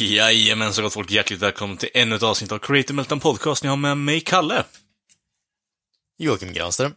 [0.00, 1.10] Jajamän, så gott folk.
[1.10, 3.62] Hjärtligt välkommen till ännu ett avsnitt av Creative Meltdown Podcast.
[3.62, 4.64] Ni har med mig, Kalle.
[6.18, 6.92] Joakim Granström.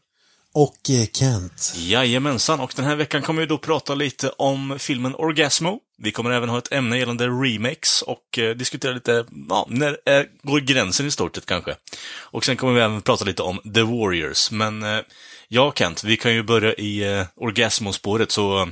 [0.53, 1.73] Och eh, Kent.
[1.75, 5.79] Jajamensan, och den här veckan kommer vi då prata lite om filmen Orgasmo.
[5.97, 10.23] Vi kommer även ha ett ämne gällande remakes och eh, diskutera lite, ja, när eh,
[10.43, 11.75] går gränsen i stort sett kanske.
[12.19, 14.99] Och sen kommer vi även prata lite om The Warriors, men eh,
[15.47, 18.69] ja, Kent, vi kan ju börja i eh, Orgasmo-spåret, så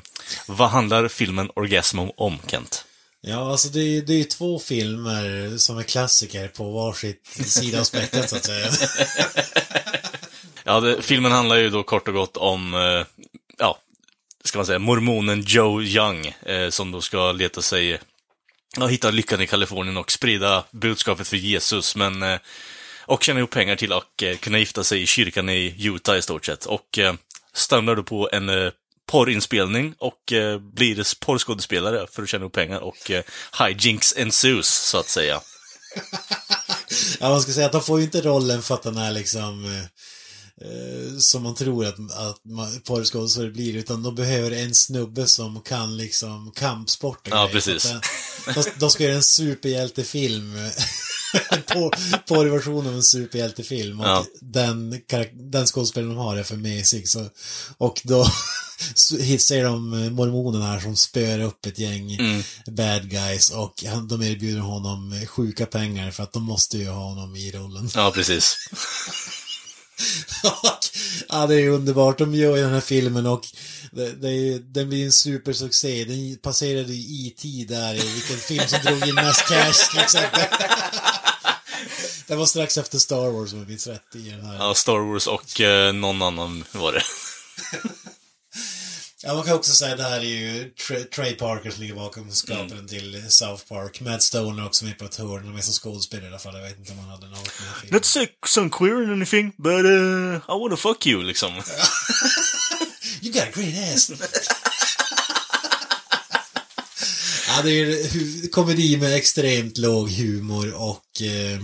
[0.48, 2.86] vad handlar filmen Orgasmo om, Kent?
[3.28, 7.84] Ja, alltså det är, det är två filmer som är klassiker på varsitt sida av
[7.84, 8.72] spektrat, så att säga.
[10.68, 13.24] Ja, det, filmen handlar ju då kort och gott om, eh,
[13.58, 13.80] ja,
[14.44, 18.00] ska man säga, mormonen Joe Young, eh, som då ska leta sig,
[18.78, 22.40] ja, hitta lyckan i Kalifornien och sprida budskapet för Jesus, men, eh,
[23.06, 26.22] och tjäna ihop pengar till att eh, kunna gifta sig i kyrkan i Utah i
[26.22, 26.66] stort sett.
[26.66, 27.14] Och eh,
[27.54, 28.72] stömlar då på en eh,
[29.06, 33.24] porrinspelning och eh, blir porrskådespelare för att tjäna ihop pengar och eh,
[33.60, 35.42] hijinks ensues, så att säga.
[37.20, 39.66] Ja, man ska säga att de får ju inte rollen för att den är liksom
[39.66, 39.86] eh,
[40.62, 45.62] eh, som man tror att, att man- porrskådespelare blir, utan de behöver en snubbe som
[45.62, 47.86] kan liksom kampsport och Ja, precis.
[47.86, 47.98] Eh,
[48.56, 50.54] De, de ska göra en superhjältefilm.
[52.28, 54.00] Porrversion av en superhjältefilm.
[54.00, 54.26] Och Ja.
[54.42, 55.02] den,
[55.34, 57.10] den skådespelaren de har är för mesig.
[57.10, 57.30] Så,
[57.78, 58.26] och då
[58.96, 62.44] ser de eh, mormonen här som spöar upp ett gäng Mm.
[62.68, 67.04] bad guys och han, de erbjuder honom sjuka pengar för att de måste ju ha
[67.04, 67.90] honom i rollen.
[67.96, 68.56] Ja, precis.
[71.30, 72.18] Ja, det är underbart.
[72.18, 73.48] De gör ju den här filmen och
[73.92, 76.06] det, det den blir en supersuccé.
[76.06, 77.66] Den passerade ju E.T.
[77.68, 80.42] där, vilken film som drog in mest cash till exempel.
[82.28, 84.56] Det var strax efter Star Wars om jag minns rätt i den här.
[84.56, 87.02] Ja, Star Wars och eh, någon annan var det.
[89.28, 91.96] Ja, man kan också säga att det här är ju Trey, Trey Parker som ligger
[91.96, 92.88] bakom skaparen Mm.
[92.88, 94.02] till South Park.
[94.02, 96.56] Matt Stone är också med på ett hörn, är som skådespelare i alla fall.
[96.56, 97.96] Jag vet inte om han hade något med filmen.
[97.96, 101.54] Not say some queer or anything, but uh, I wanna fuck you, liksom.
[103.22, 104.12] You got a great ass.
[107.48, 111.60] ja, det är hu- komedi med extremt låg humor och eh,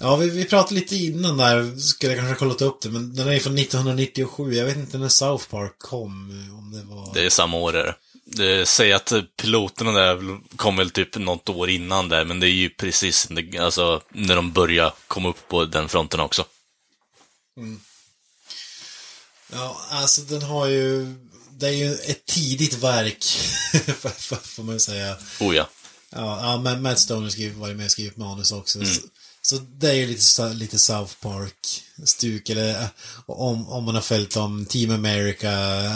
[0.00, 3.14] Ja, vi, vi pratade lite innan där, skulle jag kanske ha kollat upp det, men
[3.14, 4.54] den är från 1997.
[4.54, 7.14] Jag vet inte när South Park kom, om det var...
[7.14, 7.96] Det är samma år där.
[8.24, 12.50] Det säger att piloterna där kom väl typ något år innan där, men det är
[12.50, 16.44] ju precis när- alltså, när de börjar komma upp på den fronten också.
[19.52, 21.14] Ja, alltså den har ju...
[21.58, 23.24] Det är ju ett tidigt verk,
[24.18, 25.16] får- man ju säga.
[25.40, 25.68] Oh ja.
[26.10, 28.84] Ja, Matt Stone har varit med och skrivit manus också.
[28.84, 29.00] Så,
[29.48, 32.88] så det är ju lite, lite South Park-stuk, eller eh,
[33.26, 35.50] om, om man har följt om Team America,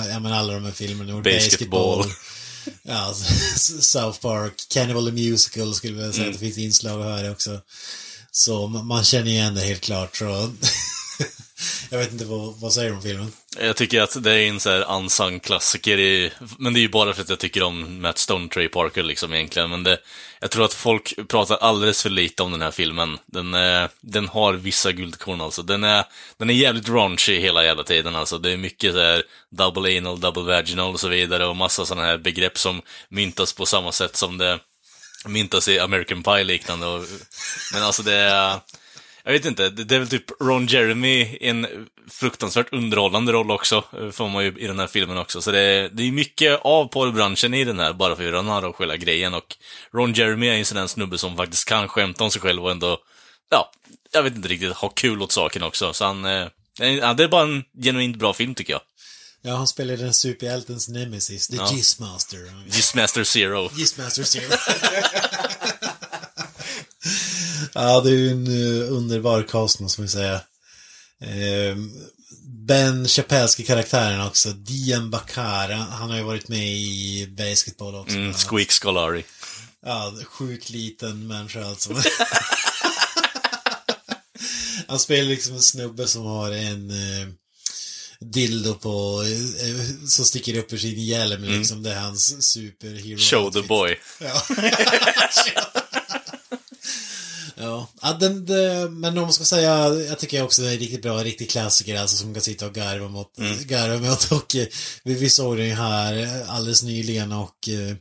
[0.09, 2.05] ja men alla de här filmerna, och Basketball.
[2.83, 3.15] Ja,
[3.81, 7.61] South Park, Cannibal the Musical skulle jag säga att det finns inslag här också.
[8.31, 10.17] Så man man känner igen det helt klart.
[10.17, 10.25] Så
[11.91, 13.33] jag vet inte, vad, vad säger du om filmen?
[13.59, 16.89] Jag tycker att det är en så här unsung klassiker i, men det är ju
[16.89, 19.99] bara för att jag tycker om Matt Stone, Trey Parker liksom egentligen, men det,
[20.41, 23.19] jag tror att folk pratar alldeles för lite om den här filmen.
[23.27, 25.63] Den, är, den har vissa guldkorn alltså.
[25.63, 26.05] Den är,
[26.37, 28.39] den är jävligt raunchy hela jävla tiden alltså.
[28.39, 32.07] Det är mycket så här double anal, double vaginal och så vidare och massa sådana
[32.07, 34.59] här begrepp som myntas på samma sätt som det
[35.27, 36.87] myntas i American Pie liknande.
[36.87, 37.05] Och,
[37.73, 38.61] men alltså det är,
[39.25, 41.67] jag vet inte, det är väl typ Ron Jeremy i en
[42.11, 45.43] fruktansvärt underhållande roll också, får man ju i den här filmen också.
[45.43, 48.43] Så det är, det är mycket av porrbranschen i den här, bara för att göra
[48.43, 49.35] narr av själva grejen.
[49.35, 49.57] Och
[49.95, 52.65] Ron Jeremy är ju en sån där snubbe som faktiskt kan skämta om sig själv
[52.65, 52.99] och ändå,
[53.51, 53.73] ja,
[54.13, 55.93] jag vet inte riktigt, ha kul åt saken också.
[55.93, 56.47] Så han, eh,
[56.79, 58.83] ja, det är bara en genuint bra film tycker jag.
[59.43, 61.71] Ja, han spelar den superhjältens nemesis, The Ja.
[61.73, 62.39] Gizmaster.
[62.67, 63.71] Gizmaster Zero.
[63.77, 64.51] Gizmaster Zero.
[67.75, 70.41] ja, det är ju en uh, underbar cast, måste man säga.
[71.25, 71.93] Ehm,
[72.45, 78.17] Ben Chapelski karaktären också, Dian Bakar, han- har ju varit med i Basketball också.
[78.17, 78.35] Mm.
[78.35, 79.25] Squeak Scolari.
[79.87, 81.91] Ja, sjukt liten människa alltså.
[84.89, 87.29] Han spelar liksom en snubbe som har en, eh,
[88.21, 89.23] dildo på,
[89.61, 91.83] eh, som sticker upp ur sin hjälm liksom.
[91.83, 93.19] Det är hans superhero.
[93.19, 93.99] Show the boy.
[94.21, 94.43] Ja.
[97.61, 101.03] ja, ja den, det, men om man ska säga, jag tycker också det är riktigt
[101.03, 104.67] bra, riktig klassiker alltså som man kan sitta och garva mot, garva mot och eh,
[105.05, 107.97] vi, vi såg den ju här eh, alldeles nyligen och eh,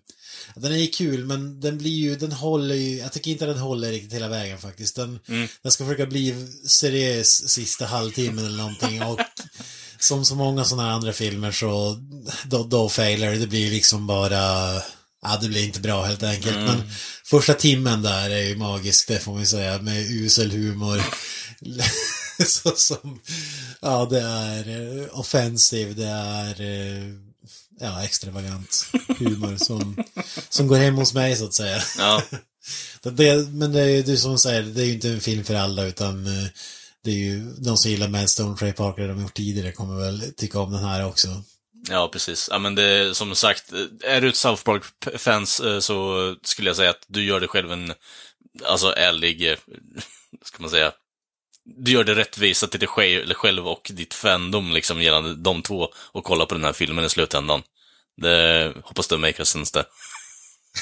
[0.56, 3.58] den är ju kul men den blir ju, den håller ju, jag tycker inte den
[3.58, 4.96] håller riktigt hela vägen faktiskt.
[4.96, 5.20] Den,
[5.62, 9.20] den ska försöka bli seriös sista halvtimmen eller någonting och
[10.00, 11.98] som så många sådana andra filmer så
[12.46, 13.32] då, då failar.
[13.32, 14.76] Det blir liksom bara,
[15.21, 16.57] ja det blir inte bra helt enkelt.
[16.57, 16.92] Men
[17.24, 21.01] första timmen där är ju magisk, det får man ju säga, med usel humor.
[22.45, 23.19] så som,
[23.81, 27.13] ja det är eh, offensiv, det är eh,
[27.80, 28.86] ja, extravagant
[29.19, 30.04] humor som,
[30.50, 31.81] som går hem hos mig så att säga.
[31.98, 32.24] Ja,
[33.01, 35.56] Det, men det är ju som du säger, det är ju inte en film för
[35.56, 36.50] alla utan eh,
[37.04, 40.24] det är ju de som gillar Madstone, Trey Parker, de har gjort tidigare kommer väl
[40.38, 41.44] tycka om den här också
[41.90, 42.50] ja precis.
[42.52, 43.72] Ja, men det är som sagt,
[44.04, 47.72] är du ett South Park-fans eh, så skulle jag säga att du gör dig själv
[47.72, 47.94] en,
[48.66, 49.58] alltså ärlig, eh,
[50.44, 50.92] ska man säga,
[51.66, 55.90] du gör det rättvisa till dig själv själv och ditt fandom liksom gällande de två
[55.96, 57.64] och kolla på den här filmen i slutändan.
[58.22, 59.86] Det hoppas du make sense där.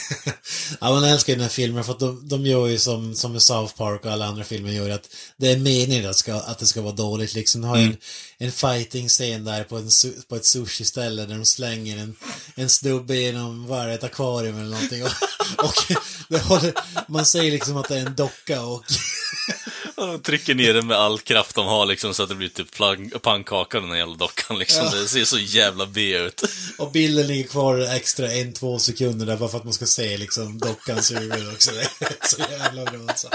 [0.82, 3.32] Ja, man älskar ju den här filmen för att de, de gör ju som, som
[3.32, 6.60] med South Park och alla andra filmer gör att det är meningen att, ska, att
[6.60, 7.62] det ska vara dåligt liksom.
[7.62, 7.98] De har ju en,
[8.38, 9.90] en fighting-scen där på, en,
[10.28, 12.16] på ett sushi-ställe där de slänger en,
[12.56, 15.04] en snubbe genom varje ett akvarium eller någonting.
[15.04, 15.12] Och,
[15.66, 16.74] och håller,
[17.08, 18.84] man säger liksom att det är en docka och
[19.98, 22.78] De trycker ner den med all kraft de har liksom så att det blir typ
[23.22, 24.86] pannkaka den här jävla dockan liksom.
[24.86, 25.00] Ja.
[25.00, 26.42] Det ser så jävla B ut.
[26.78, 30.18] Och bilden ligger kvar extra en, två sekunder där bara för att man ska se
[30.18, 31.72] liksom dockans huvud också.
[31.72, 33.28] Det är så jävla bra alltså.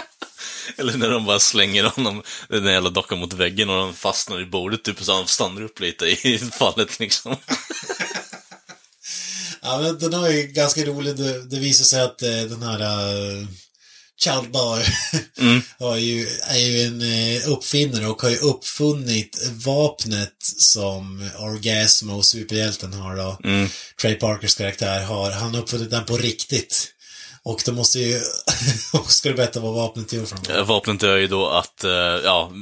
[0.76, 4.46] Eller när de bara slänger honom, den jävla dockan mot väggen och de fastnar i
[4.46, 7.36] bordet typ så han stannar upp lite i fallet liksom.
[9.62, 11.16] Ja, men den har ju ganska rolig.
[11.16, 12.80] Det, det visar sig att eh, den här
[14.26, 14.82] uh, Child Bar
[15.84, 22.92] har ju, är ju en eh, uppfinnare och har ju uppfunnit vapnet som Orgasmo, superhjälten,
[22.92, 23.38] har då.
[24.00, 25.30] Trey Parkers karaktär har.
[25.30, 26.92] Han har uppfunnit den på riktigt.
[27.44, 28.20] Och då måste ju...
[28.92, 30.50] och ska du berätta vad vapnet gör för något?
[30.50, 31.90] Eh, Vapnet är ju då att, eh,
[32.24, 32.52] ja,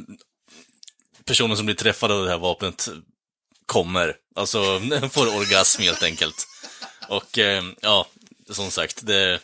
[1.24, 2.88] personen som blir träffad av det här vapnet
[3.66, 4.16] kommer.
[4.34, 4.80] Alltså,
[5.10, 6.46] får orgasm helt enkelt.
[7.08, 7.38] Och,
[7.80, 8.06] ja,
[8.52, 9.40] som sagt, det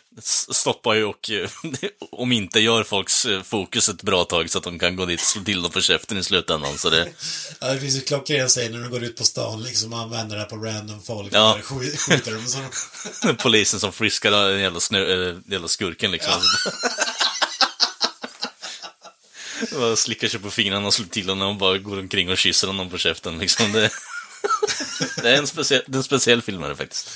[0.51, 1.49] stoppar ju och eh,
[2.11, 5.19] om inte gör folks eh, fokus ett bra tag så att de kan gå dit
[5.21, 6.77] och slå till dem på käften i slutändan.
[6.77, 7.07] Så det,
[7.61, 10.35] Ja, det finns ju klockren scen när de går ut på stan liksom och använder
[10.35, 11.33] det här på random folk.
[11.33, 11.53] Ja.
[11.53, 12.59] och sk- Skjuter dem så
[13.43, 16.33] polisen som friskar den jävla, snö, äh, jävla skurken liksom.
[19.71, 22.67] Bara slickar sig på fingrarna och slår till honom och bara går omkring och kysser
[22.67, 23.71] honom på käften liksom.
[23.71, 23.89] Det,
[25.21, 27.09] det är en speciell, det är en speciell film är det faktiskt.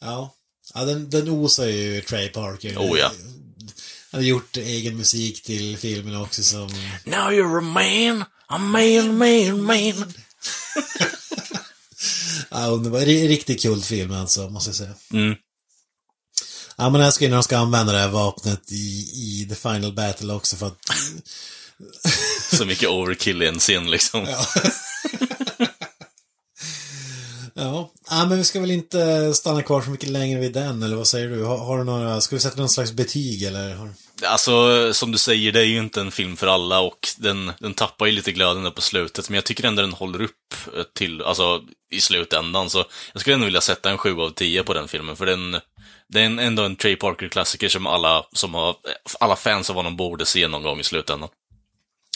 [0.00, 0.34] Ja.
[0.74, 2.76] Ja, den, den osar ju Trey Parker.
[2.78, 3.12] Oh, ja.
[4.10, 6.66] Han har gjort egen musik till filmen också som...
[7.04, 10.14] Now you're a man, a man, man, man.
[12.50, 13.00] Ja, underbar.
[13.00, 14.94] Ri- Riktigt kul film alltså, måste jag säga.
[15.12, 15.34] Mm.
[16.76, 19.54] Ja, men jag älskar ju när de ska använda det här vapnet i, i The
[19.54, 20.78] Final Battle också för att...
[22.56, 24.24] Så mycket overkill i en scen liksom.
[24.28, 24.46] Ja.
[27.60, 30.96] Ja, ja men vi ska väl inte stanna kvar så mycket längre vid den, eller
[30.96, 31.44] vad säger du?
[31.44, 33.88] Har, har du några, ska vi sätta någon slags betyg eller?
[34.22, 37.74] Alltså, som du säger, det är ju inte en film för alla och den, den
[37.74, 40.82] tappar ju lite glöden där på slutet, men jag tycker ändå den håller upp eh,
[40.94, 42.70] till, alltså, i slutändan.
[42.70, 45.52] Så jag skulle ändå vilja sätta en 7 av 10 på den filmen, för den,
[46.08, 48.76] det är en, ändå en Trey Parker-klassiker som alla, som har,
[49.20, 51.28] alla fans av honom borde se någon gång i slutändan.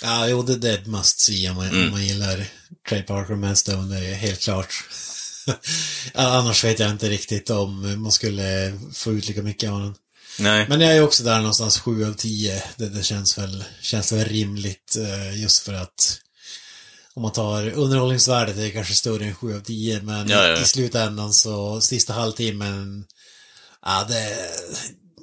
[0.03, 2.45] Ja, jo, det, är ett must see om man, om man gillar
[2.89, 4.85] Trey Parker och Man Stone, det är helt klart.
[6.15, 9.95] annars vet jag inte riktigt om man skulle få ut lika mycket av den.
[10.39, 10.67] Nej.
[10.69, 12.63] Men jag är också där någonstans 7 av 10.
[12.77, 16.19] Det, det känns väl, känns väl rimligt eh, just för att
[17.15, 20.63] om man tar underhållningsvärdet är det kanske större än 7 av 10 men Ja, ja.
[20.63, 23.05] i slutändan så sista halvtimmen
[23.83, 24.37] ja det,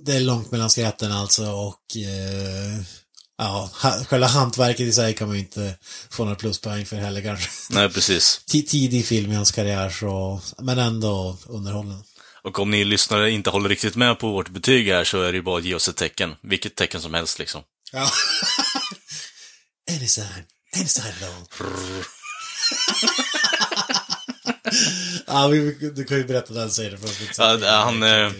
[0.05, 2.81] det är långt mellan skratten alltså och eh,
[3.39, 3.69] ja,
[4.07, 5.75] själva hantverket i sig kan man ju inte
[6.09, 7.49] få några pluspoäng för heller kanske.
[7.69, 8.41] Nej, precis.
[8.51, 12.03] Ti- Tidig film i hans karriär så, men ändå underhållande.
[12.43, 15.35] Och om ni lyssnare inte håller riktigt med på vårt betyg här så är det
[15.35, 16.35] ju bara att ge oss ett tecken.
[16.41, 17.61] Vilket tecken som helst liksom.
[17.91, 18.11] Ja.
[19.91, 20.25] any sign,
[20.75, 21.69] any sign at all.
[25.27, 27.37] ja, vi, du kan ju berätta den scenen först.
[27.37, 28.31] Ja, han, eh,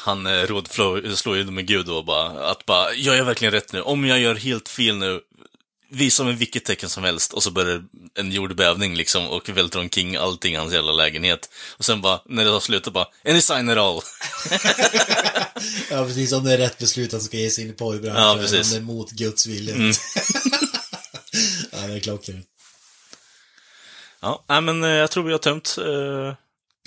[0.00, 3.72] Han eh, rådslår slår ju med Gud då bara, att bara, gör jag verkligen rätt
[3.72, 3.82] nu?
[3.82, 5.20] Om jag gör helt fel nu,
[5.90, 10.16] visa med vilket tecken som helst och så börjar en jordbävning liksom och välter omkring
[10.16, 11.50] allting i hans jävla lägenhet.
[11.76, 14.00] Och sen bara, när det har slutat bara, any sign at all.
[15.90, 16.32] Ja, precis.
[16.32, 18.22] Om det är rätt beslut att ska ge sig in i porrbranschen.
[18.22, 18.66] Ja, precis.
[18.66, 19.74] Om det är mot Guds vilja.
[19.74, 19.86] Mm.
[21.72, 22.46] ja, det är klockrent.
[24.20, 26.34] Ja, men eh, jag tror vi har tömt eh,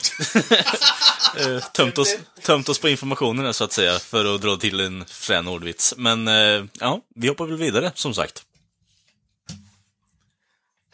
[1.40, 4.80] eh, tömt, oss, tömt oss på informationen här, så att säga, för att dra till
[4.80, 5.94] en frän ordvits.
[5.98, 8.44] Men eh, ja, vi hoppar väl vidare, som sagt.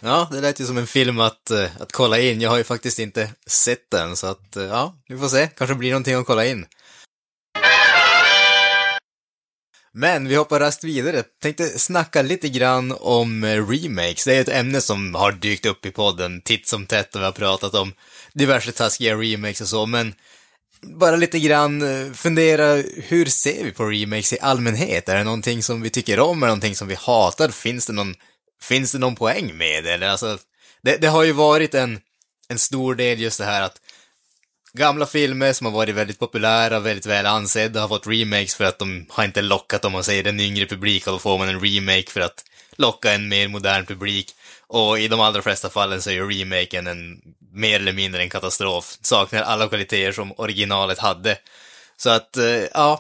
[0.01, 2.41] Ja, det lät ju som en film att, eh, att kolla in.
[2.41, 5.47] Jag har ju faktiskt inte sett den, så att eh, ja, vi får se.
[5.47, 6.65] Kanske blir någonting att kolla in.
[9.91, 11.23] Men vi hoppar raskt vidare.
[11.41, 14.25] Tänkte snacka lite grann om eh, remakes.
[14.25, 17.25] Det är ett ämne som har dykt upp i podden titt som tätt och vi
[17.25, 17.93] har pratat om
[18.33, 20.13] diverse taskiga remakes och så, men
[20.81, 25.09] bara lite grann eh, fundera, hur ser vi på remakes i allmänhet?
[25.09, 26.43] Är det någonting som vi tycker om?
[26.43, 27.49] Är det någonting som vi hatar?
[27.49, 28.15] Finns det någon,
[28.61, 29.93] finns det någon poäng med det?
[29.93, 30.37] Eller alltså,
[30.81, 31.99] det, det har ju varit en,
[32.49, 33.81] en stor del just det här att
[34.73, 38.79] gamla filmer som har varit väldigt populära, väldigt väl ansedda, har fått remakes för att
[38.79, 41.61] de har inte lockat, om man säger, den yngre publiken och då får man en
[41.61, 42.43] remake för att
[42.75, 44.35] locka en mer modern publik.
[44.67, 48.29] Och i de allra flesta fallen så är ju remaken en mer eller mindre en
[48.29, 48.97] katastrof.
[49.01, 51.37] Saknar alla kvaliteter som originalet hade.
[51.97, 52.99] Så att, eh, ja,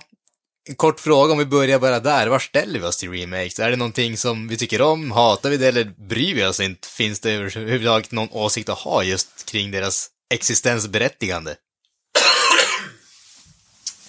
[0.69, 2.27] en kort fråga om vi börjar bara där.
[2.27, 3.59] Var ställer vi oss till remakes?
[3.59, 5.11] Är det någonting som vi tycker om?
[5.11, 6.87] Hatar vi det eller bryr vi oss inte?
[6.87, 11.55] Finns det överhuvudtaget någon åsikt att ha just kring deras existensberättigande?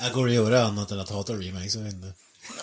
[0.01, 2.13] Jag går att göra annat än att hata remakes, jag vet inte.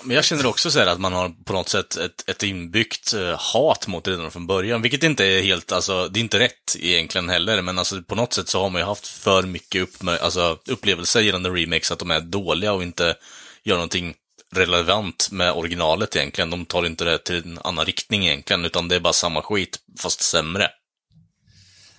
[0.03, 3.13] Men jag känner också så här att man har på något sätt ett, ett inbyggt
[3.13, 6.39] eh, hat mot det redan från början, vilket inte är helt, alltså, det är inte
[6.39, 9.81] rätt egentligen heller, men alltså på något sätt så har man ju haft för mycket
[9.81, 13.15] upp, alltså, upplevelser gällande remakes att de är dåliga och inte
[13.63, 14.13] gör någonting
[14.55, 16.49] relevant med originalet egentligen.
[16.49, 19.79] De tar inte det till en annan riktning egentligen, utan det är bara samma skit,
[19.99, 20.69] fast sämre.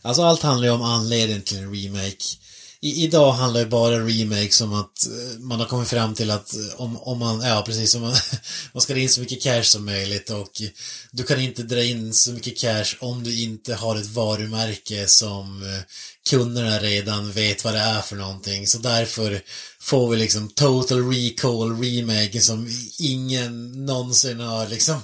[0.03, 2.25] Alltså allt handlar ju om anledningen till en remake.
[2.81, 6.55] I, idag handlar ju bara remakes om att eh, man har kommit fram till att
[6.55, 8.17] eh, om, om man, ja precis, om man,
[8.73, 10.63] man ska dra in så mycket cash som möjligt och
[11.11, 15.63] du kan inte dra in så mycket cash om du inte har ett varumärke som
[15.63, 15.81] eh,
[16.31, 18.67] kunderna redan vet vad det är för någonting.
[18.67, 19.43] Så därför
[19.81, 22.69] får vi liksom Total Recall remake som
[22.99, 25.01] ingen någonsin har liksom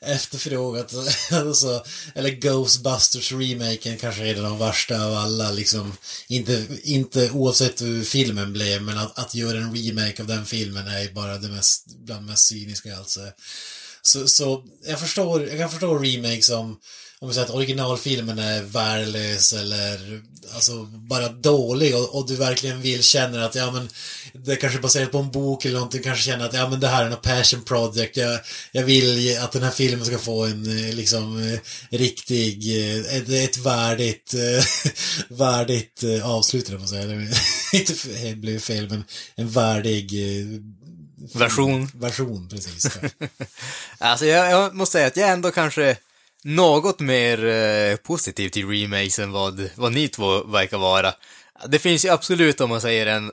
[0.00, 0.94] efterfrågat.
[1.32, 5.96] alltså, eller Ghostbusters remaken kanske är den värsta av alla liksom.
[6.28, 10.88] Inte, inte oavsett hur filmen blev men att, att göra en remake av den filmen
[10.88, 13.20] är ju bara det mest, bland det mest cyniska alltså.
[14.02, 16.78] Så, så jag förstår, jag kan förstå remakes som
[17.20, 20.22] om vi säger att originalfilmen är värdelös eller
[20.54, 23.88] alltså bara dålig och, och, du verkligen vill känna att ja men
[24.32, 26.88] det är kanske baserat på en bok eller någonting kanske känner att ja men det
[26.88, 28.16] här är en passion project.
[28.16, 28.40] Jag,
[28.72, 31.58] jag vill att den här filmen ska få en liksom
[31.90, 34.34] riktig ett, ett värdigt
[35.28, 37.02] värdigt avslut på säga
[37.72, 39.04] inte det blev fel men
[39.36, 40.12] en värdig
[41.34, 41.90] version.
[41.94, 42.98] version precis.
[43.98, 45.96] Alltså jag, jag måste säga att jag ändå kanske
[46.48, 51.14] något mer eh, positiv till remakes än vad, vad ni två verkar vara.
[51.66, 53.32] Det finns ju absolut, om man säger en...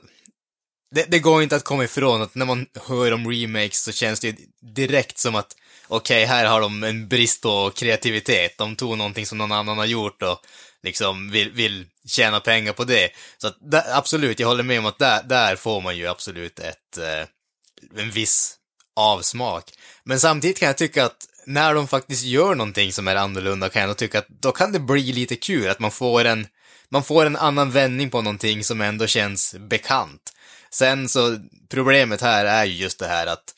[0.94, 4.20] Det, det går inte att komma ifrån att när man hör om remakes så känns
[4.20, 4.36] det ju
[4.74, 5.56] direkt som att
[5.88, 8.58] okej, okay, här har de en brist på kreativitet.
[8.58, 10.40] De tog någonting som någon annan har gjort och
[10.82, 13.10] liksom vill, vill tjäna pengar på det.
[13.38, 16.58] Så att, där, absolut, jag håller med om att där, där får man ju absolut
[16.58, 18.56] ett, eh, en viss
[18.96, 19.72] avsmak.
[20.04, 23.80] Men samtidigt kan jag tycka att när de faktiskt gör någonting som är annorlunda kan
[23.80, 26.46] jag ändå tycka att då kan det bli lite kul, att man får en,
[26.88, 30.32] man får en annan vändning på någonting som ändå känns bekant.
[30.70, 31.38] Sen så,
[31.70, 33.54] problemet här är ju just det här att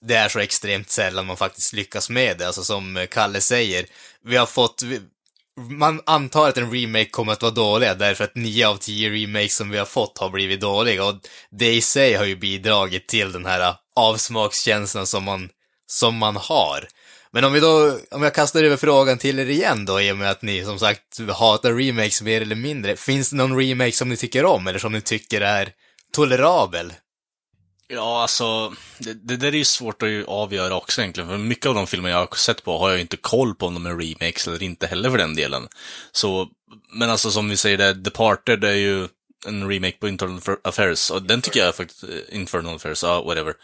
[0.00, 3.86] det är så extremt sällan man faktiskt lyckas med det, alltså som Kalle säger,
[4.24, 4.82] vi har fått,
[5.56, 9.56] man antar att en remake kommer att vara dålig därför att nio av tio remakes
[9.56, 11.14] som vi har fått har blivit dåliga och
[11.50, 15.48] det i sig har ju bidragit till den här avsmakskänslan som man,
[15.86, 16.88] som man har.
[17.34, 20.16] Men om vi då, om jag kastar över frågan till er igen då, i och
[20.16, 22.96] med att ni som sagt hatar remakes mer eller mindre.
[22.96, 25.72] Finns det någon remake som ni tycker om, eller som ni tycker är
[26.12, 26.92] tolerabel?
[27.88, 31.74] Ja, alltså, det, det där är ju svårt att avgöra också egentligen, för mycket av
[31.74, 34.48] de filmer jag har sett på har jag inte koll på om de är remakes
[34.48, 35.68] eller inte heller för den delen.
[36.12, 36.48] Så,
[36.92, 39.08] men alltså som vi säger, det, Departed är ju
[39.46, 43.54] en remake på Internal Affairs, och den tycker jag faktiskt, eh, Infernal Affairs, ja, whatever.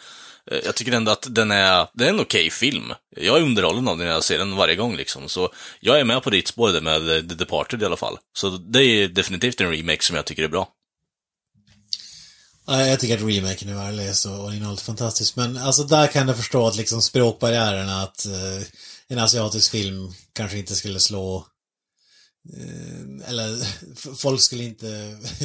[0.64, 2.92] Jag tycker ändå att den är, det är en okej okay film.
[3.16, 5.28] Jag är underhållen av den när jag ser den varje gång liksom.
[5.28, 8.18] Så jag är med på ditt spår där med The Departed i alla fall.
[8.32, 10.68] Så det är definitivt en remake som jag tycker är bra.
[12.66, 15.36] Jag tycker att remaken är värdelös och originalet fantastiskt.
[15.36, 18.66] Men alltså där kan jag förstå att liksom språkbarriärerna att uh,
[19.08, 21.46] en asiatisk film kanske inte skulle slå
[22.56, 23.66] eh, eller
[24.16, 24.86] folk skulle inte...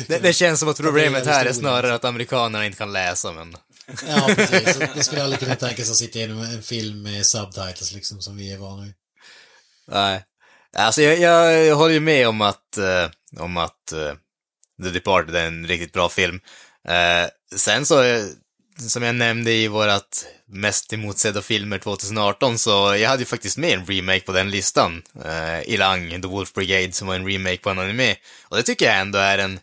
[0.08, 3.56] Det, det känns som att problemet här är snarare att amerikanerna inte kan läsa, men...
[4.08, 4.78] Ja, precis.
[4.96, 8.38] Det skulle aldrig kunna tänka sig att sitta igenom en film med subtitles liksom, som
[8.38, 8.94] vi är vana vid.
[9.88, 10.24] Nej.
[10.78, 14.14] Alltså jag, jag, jag håller ju med om att, eh, om att eh,
[14.84, 16.40] The Departed är en riktigt bra film.
[16.88, 18.24] Eh, sen så, eh,
[18.88, 23.74] som jag nämnde i vårat mest emotsedda filmer 2018, så jag hade ju faktiskt med
[23.74, 25.04] en remake på den listan.
[25.26, 28.16] Eh, Ilang, The Wolf Brigade, som var en remake på en anime.
[28.44, 29.60] Och det tycker jag ändå är en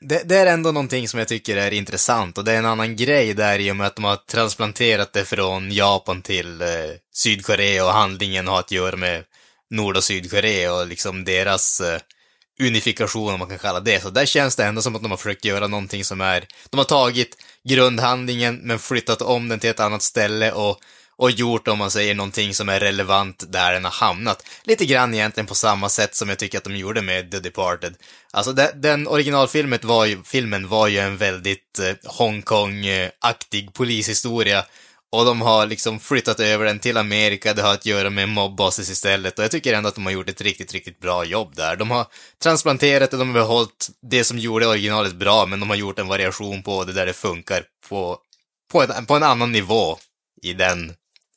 [0.00, 2.96] det, det är ändå någonting som jag tycker är intressant och det är en annan
[2.96, 6.68] grej där i och med att de har transplanterat det från Japan till eh,
[7.14, 9.24] Sydkorea och handlingen har att göra med
[9.70, 12.00] Nord och Sydkorea och liksom deras eh,
[12.60, 14.02] unifikation om man kan kalla det.
[14.02, 16.76] Så där känns det ändå som att de har försökt göra någonting som är, de
[16.76, 17.36] har tagit
[17.68, 20.78] grundhandlingen men flyttat om den till ett annat ställe och
[21.16, 24.46] och gjort, om man säger, någonting som är relevant där den har hamnat.
[24.64, 27.94] Lite grann egentligen på samma sätt som jag tycker att de gjorde med The Departed.
[28.32, 34.64] Alltså, de, den originalfilmen var ju, filmen var ju en väldigt eh, Hongkong-aktig polishistoria.
[35.12, 38.90] Och de har liksom flyttat över den till Amerika, det har att göra med mobbasis
[38.90, 39.38] istället.
[39.38, 41.76] Och jag tycker ändå att de har gjort ett riktigt, riktigt bra jobb där.
[41.76, 42.06] De har
[42.42, 46.08] transplanterat och de har behållit det som gjorde originalet bra, men de har gjort en
[46.08, 48.18] variation på det där det funkar på,
[48.72, 49.98] på, en, på en annan nivå
[50.42, 50.92] i den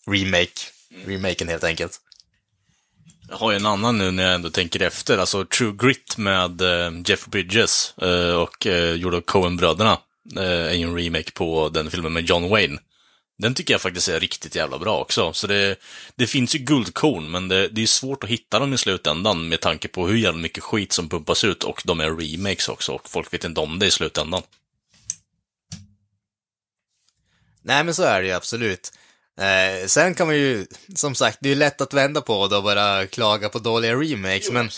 [0.08, 0.62] remake,
[1.06, 2.02] remaken helt enkelt.
[3.30, 5.18] Jag har ju en annan nu när jag ändå tänker efter.
[5.18, 9.98] Alltså True Grit med eh, Jeff Bridges eh, och eh, gjord av Coen-bröderna.
[10.36, 12.80] Eh, är ju en remake på den filmen med John Wayne.
[13.40, 15.34] Den tycker jag faktiskt är riktigt jävla bra också.
[15.34, 15.76] Så det,
[16.16, 19.62] det finns ju guldkorn, men det, det är svårt att hitta dem i slutändan med
[19.62, 23.10] tanke på hur jävla mycket skit som pumpas ut och de är remakes också och
[23.10, 24.42] folk vet inte om det i slutändan.
[27.62, 28.92] Nej, men så är det ju absolut.
[29.42, 30.66] Eh, sen kan man ju,
[30.96, 33.96] som sagt, det är ju lätt att vända på det och bara klaga på dåliga
[33.96, 34.70] remakes, men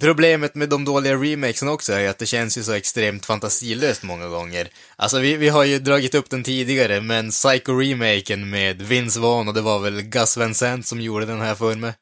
[0.00, 4.02] problemet med de dåliga remakesen också är ju att det känns ju så extremt fantasilöst
[4.02, 4.68] många gånger.
[4.96, 9.54] Alltså, vi, vi har ju dragit upp den tidigare, men Psycho-remaken med Vince Vaughn, och
[9.54, 11.92] det var väl Gus Van Sant som gjorde den här för mig.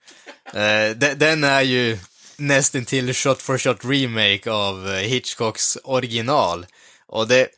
[0.55, 1.99] Eh, de, den är ju
[2.37, 6.67] nästintill shot for shot remake av eh, Hitchcocks original.
[7.07, 7.49] Och det,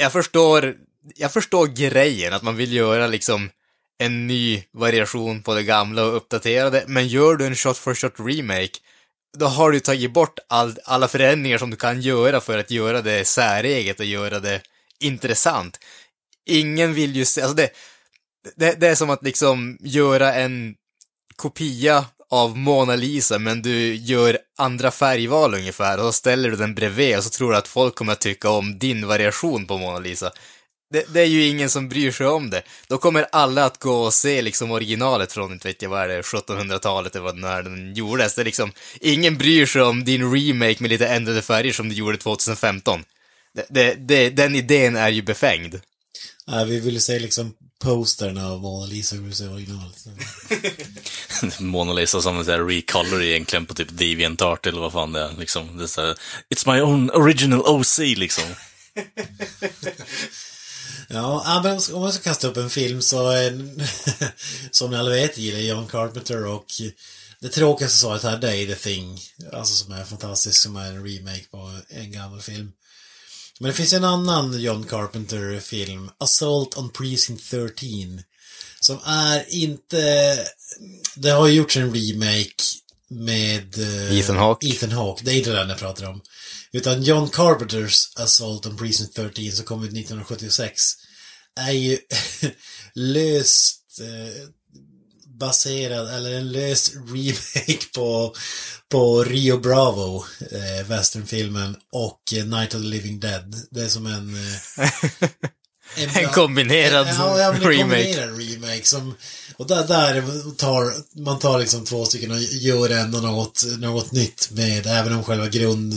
[0.00, 0.74] jag förstår,
[1.16, 3.50] jag förstår grejen, att man vill göra liksom
[3.98, 7.94] en ny variation på det gamla och uppdatera det, men gör du en shot for
[7.94, 8.78] shot remake,
[9.38, 13.02] då har du tagit bort all, alla förändringar som du kan göra för att göra
[13.02, 14.60] det säreget och göra det
[15.00, 15.78] intressant.
[16.46, 17.70] Ingen vill ju se, alltså det,
[18.56, 20.74] det, det är som att liksom göra en
[21.36, 26.74] kopia av Mona Lisa, men du gör andra färgval ungefär, och så ställer du den
[26.74, 29.98] bredvid och så tror du att folk kommer att tycka om din variation på Mona
[29.98, 30.32] Lisa.
[30.92, 32.62] Det, det är ju ingen som bryr sig om det.
[32.88, 36.08] Då kommer alla att gå och se liksom originalet från, inte vet jag vad är
[36.08, 38.34] det, 1700-talet eller vad när den gjordes.
[38.34, 41.94] Det är liksom, ingen bryr sig om din remake med lite ändrade färger som du
[41.94, 43.04] gjorde 2015.
[43.54, 45.80] Det, det, det, den idén är ju befängd.
[46.46, 50.06] Nej, vi ville se liksom postern av Mona Lisa, vi ville se originalet.
[51.60, 55.32] Mona Lisa som en sån recolor egentligen på typ DeviantArt eller vad fan det är.
[55.38, 55.76] Liksom.
[55.76, 56.16] Det är så här,
[56.54, 58.44] It's my own original OC liksom.
[61.12, 63.52] Ja, men om man ska kasta upp en film så, eh,
[64.70, 66.66] som ni alla vet, gillar John Carpenter och
[67.40, 69.20] det tråkigaste svaret här, det är The Thing.
[69.52, 72.72] Alltså som är fantastisk, som är en remake på en gammal film.
[73.60, 78.22] Men det finns en annan John Carpenter-film, Assault on Precinct 13.
[78.80, 80.36] Som är inte...
[81.14, 82.62] Det har ju gjorts en remake
[83.08, 83.78] med...
[83.78, 84.66] eh, Ethan Hawke.
[84.66, 86.20] Ethan Hawke, det är inte den jag pratar om.
[86.72, 90.82] Utan John Carpenters Assault on Precinct 13 som kom ut 1976
[91.60, 91.98] är ju
[92.94, 94.48] löst eh,
[95.40, 98.34] baserad, eller en lös remake på,
[98.90, 103.54] på Rio Bravo, eh, westernfilmen, och eh, Night of the Living Dead.
[103.70, 104.34] Det är som en...
[104.34, 105.30] Eh,
[105.96, 107.78] En kombinerad ja, ja, en remake.
[107.78, 109.14] kombinerad remake som,
[109.56, 110.22] och där, där
[110.56, 115.24] tar, man tar liksom två stycken och gör ändå något, något nytt med, även om
[115.24, 115.94] själva grund,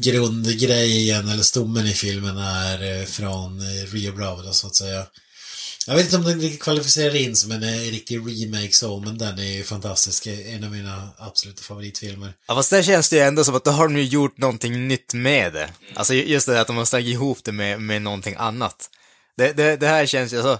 [0.00, 5.06] grundgrejen eller stommen i filmen är eh, från eh, Rio Bravo då, så att säga.
[5.86, 9.38] Jag vet inte om den kvalificerar in som en eh, riktig remake så, men den
[9.38, 10.26] är ju fantastisk.
[10.26, 12.32] En av mina absoluta favoritfilmer.
[12.48, 14.88] Ja, fast där känns det ju ändå som att då har de ju gjort någonting
[14.88, 15.70] nytt med det.
[15.94, 18.90] Alltså ju- just det att de har slagit ihop det med, med någonting annat.
[19.36, 20.58] Det, det, det här känns ju så...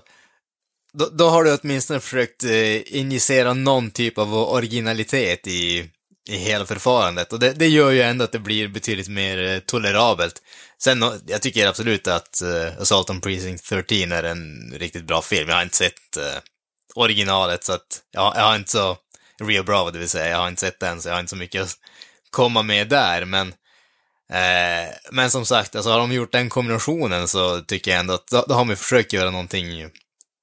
[0.98, 5.90] Då, då har du åtminstone försökt eh, injicera någon typ av originalitet i,
[6.28, 7.32] i hela förfarandet.
[7.32, 10.42] Och det, det gör ju ändå att det blir betydligt mer eh, tolerabelt.
[10.78, 15.22] Sen, eh, jag tycker absolut att uh, Assault on Precinct 13 är en riktigt bra
[15.22, 15.48] film.
[15.48, 16.40] Jag har inte sett uh,
[16.94, 18.96] originalet, så att jag, jag har inte så,
[19.42, 21.37] Rio Bravo det vill säga, jag har inte sett den, så jag har inte så
[21.37, 21.76] mycket att
[22.30, 23.54] komma med där, men
[24.32, 28.26] Uh, men som sagt, alltså har de gjort den kombinationen så tycker jag ändå att
[28.26, 29.90] då, då har man försökt göra någonting,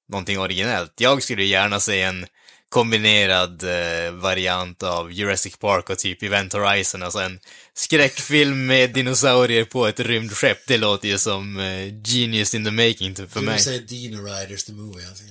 [0.08, 0.92] någonting originellt.
[0.96, 2.26] Jag skulle gärna se en
[2.72, 7.40] kombinerad eh, variant av Jurassic Park och typ Event Horizon, alltså en
[7.74, 10.58] skräckfilm med dinosaurier på ett rymdskepp.
[10.66, 13.60] Det låter ju som eh, genius in the making typ, för Du mig.
[13.60, 15.08] säger Dino Riders the Movie.
[15.08, 15.24] Alltså.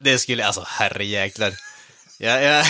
[0.00, 1.52] Det skulle, alltså herrejäklar.
[2.18, 2.66] Jag, jag,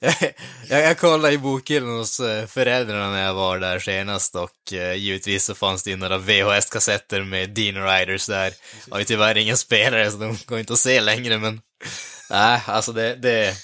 [0.68, 4.94] jag, jag, kollade i bokhyllan hos eh, föräldrarna när jag var där senast och eh,
[4.94, 8.52] givetvis så fanns det ju några VHS-kassetter med Dino Riders där.
[8.86, 11.60] Jag har ju tyvärr ingen spelare så de går inte att se längre men...
[12.32, 13.54] Nej, alltså det, det...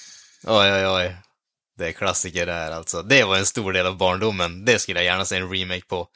[0.46, 1.16] Oj, oj, oj.
[1.78, 3.02] Det är klassiker det här alltså.
[3.02, 4.64] Det var en stor del av barndomen.
[4.64, 6.08] Det skulle jag gärna se en remake på.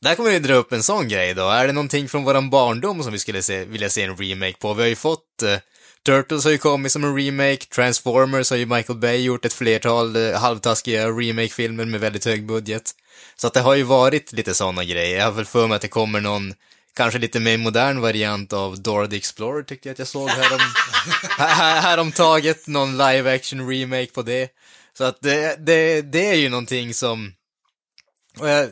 [0.00, 1.48] Där kommer vi dra upp en sån grej då.
[1.48, 4.74] Är det någonting från våran barndom som vi skulle se, vilja se en remake på?
[4.74, 5.42] Vi har ju fått...
[5.42, 5.58] eh,
[6.06, 10.16] Turtles har ju kommit som en remake, Transformers har ju Michael Bay gjort ett flertal
[10.16, 12.92] eh, halvtaskiga remake-filmer med väldigt hög budget.
[13.36, 15.18] Så att det har ju varit lite såna grejer.
[15.18, 16.54] Jag har väl för mig att det kommer någon,
[16.96, 20.60] kanske lite mer modern variant av Dora the Explorer tyckte jag att jag såg härom,
[21.38, 24.50] här, häromtaget, någon live action remake på det.
[24.98, 27.32] Så att det, det, det är ju någonting som...
[28.38, 28.68] Och jag,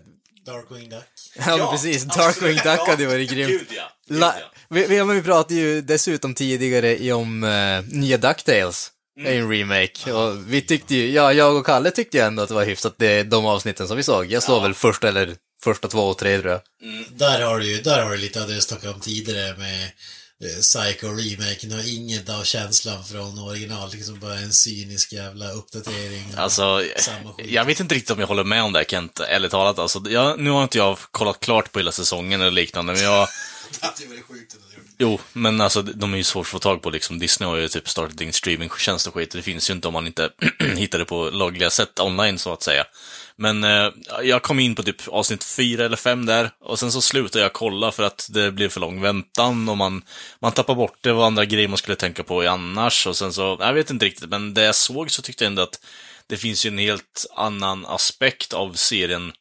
[0.46, 1.04] Darkwing Duck.
[1.46, 3.50] ja, men precis, Darkwing Duck hade ju varit grymt.
[3.50, 3.90] Gud ja.
[4.08, 4.34] Gud, ja.
[4.68, 8.18] vi, vi, men vi pratade ju dessutom tidigare om eh, nya
[9.20, 10.12] är ju en remake.
[10.12, 12.94] Och vi tyckte ju, ja, jag och Kalle tyckte ju ändå att det var hyfsat
[12.98, 14.26] det, de avsnitten som vi såg.
[14.26, 16.60] Jag såg väl första eller första två och tre tror jag.
[17.10, 19.84] Där har du ju, där har du lite av det jag snackade om tidigare med
[20.44, 21.72] eh, Psycho-remaken.
[21.72, 23.90] har inget av känslan från original.
[23.92, 26.24] Liksom bara en cynisk jävla uppdatering.
[26.36, 26.84] Alltså,
[27.44, 29.78] jag vet inte riktigt om jag håller med om det här Kent, ärligt talat.
[29.78, 33.28] Alltså, jag, nu har inte jag kollat klart på hela säsongen eller liknande, men jag...
[33.80, 34.56] Det sjukt.
[34.74, 34.74] du.
[34.98, 37.18] Jo, men alltså de är ju svårt att få tag på liksom.
[37.18, 39.30] Disney har ju typ startat in streamingtjänst och skit.
[39.30, 40.30] Det finns ju inte om man inte
[40.76, 42.84] hittar det på lagliga sätt online, så att säga.
[43.36, 43.90] Men eh,
[44.22, 47.52] jag kom in på typ avsnitt fyra eller fem där, och sen så slutade jag
[47.52, 50.02] kolla för att det blev för lång väntan och man,
[50.40, 53.56] man tappar bort det, och andra grejer man skulle tänka på annars, och sen så,
[53.60, 55.80] jag vet inte riktigt, men det jag såg så tyckte jag ändå att
[56.26, 59.32] det finns ju en helt annan aspekt av serien,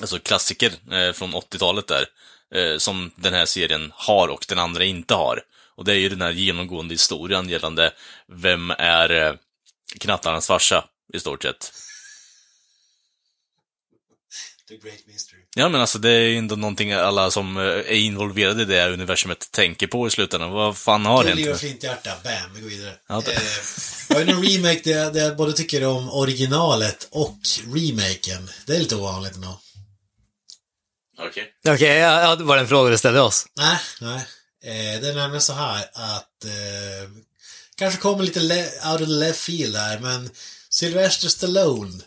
[0.00, 2.06] alltså klassiker eh, från 80-talet där,
[2.54, 5.42] eh, som den här serien har och den andra inte har.
[5.76, 7.92] Och det är ju den här genomgående historien gällande
[8.28, 9.34] vem är eh,
[10.00, 11.72] knattarnas farsa, i stort sett.
[14.68, 15.40] The Great Mystery.
[15.54, 18.90] Ja, men alltså det är ändå någonting alla som eh, är involverade i det här
[18.90, 20.50] universumet tänker på i slutändan.
[20.50, 21.60] Vad fan har Gullig och hänt?
[21.60, 22.94] flinthjärta, bam, vi går vidare.
[23.08, 23.42] Ja, det- eh,
[24.08, 27.38] jag har ju någon remake där jag, där jag både tycker om originalet och
[27.74, 28.50] remaken.
[28.66, 29.60] Det är lite ovanligt ändå.
[31.18, 31.46] Okej.
[31.68, 33.46] Okej, ja, ja, det var en fråga du ställde oss.
[33.56, 34.26] Nej, nej.
[34.64, 37.10] Eh, det är nämligen så här att eh,
[37.76, 38.40] kanske kommer lite
[38.92, 40.30] out of the left field här, men
[40.68, 42.02] Sylvester Stallone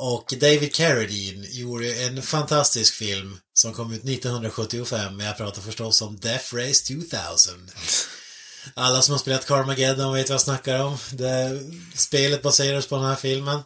[0.00, 5.20] och David Carradine gjorde en fantastisk film som kom ut 1975.
[5.20, 7.70] Jag pratar förstås om Death Race 2000.
[8.74, 10.98] Alla som har spelat Carmageddon vet vad jag snackar om.
[11.12, 11.60] Det,
[11.94, 13.62] spelet baseras på den här filmen.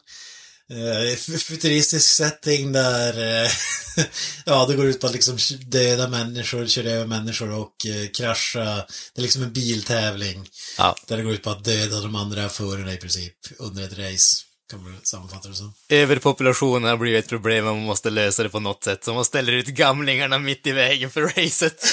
[0.70, 3.50] Eh, futuristisk setting där, eh,
[4.44, 8.86] ja, det går ut på att liksom döda människor, köra över människor och eh, krascha.
[9.14, 10.48] Det är liksom en biltävling.
[10.78, 10.96] Ja.
[11.06, 14.53] Där det går ut på att döda de andra förarna i princip under ett race.
[14.70, 15.74] Kan man sammanfatta det som.
[15.88, 19.24] Överpopulationen har blivit ett problem och man måste lösa det på något sätt, så man
[19.24, 21.82] ställer ut gamlingarna mitt i vägen för racet.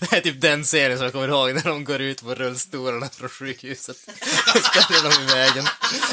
[0.00, 3.08] det är typ den serien som jag kommer ihåg, när de går ut på rullstolarna
[3.08, 3.96] från sjukhuset.
[4.54, 5.64] och ställer dem i vägen.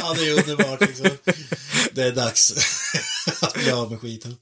[0.01, 1.09] Ja, det är underbart liksom.
[1.91, 2.53] Det är dags
[3.41, 4.37] att bli av med skiten.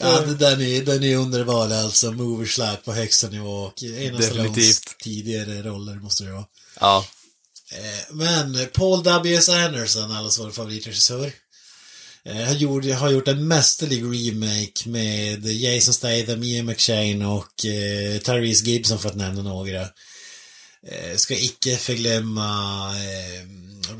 [0.00, 2.12] Ja, den är, den är underbar alltså.
[2.12, 4.98] Moverslack på högsta nivå och en av Definitivt.
[4.98, 6.44] tidigare roller måste det vara.
[6.80, 7.06] Ja.
[7.72, 9.48] Eh, Men Paul W.S.
[9.48, 11.32] Anderson, allas vår favoritregissör,
[12.24, 18.18] eh, har gjort, har gjort en mästerlig remake med Jason Statham, Ian McShane och eh,
[18.18, 19.88] Tyrese Gibson för att nämna några.
[21.16, 22.92] Ska icke förglömma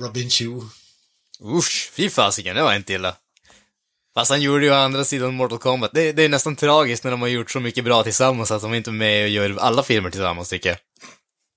[0.01, 0.61] Robin Chu.
[1.45, 3.17] Usch, fy fasiken, det var inte illa.
[4.15, 5.91] Fast han gjorde ju å andra sidan Mortal Kombat.
[5.95, 8.75] Det, det är nästan tragiskt när de har gjort så mycket bra tillsammans att de
[8.75, 10.79] inte är med och gör alla filmer tillsammans, tycker jag.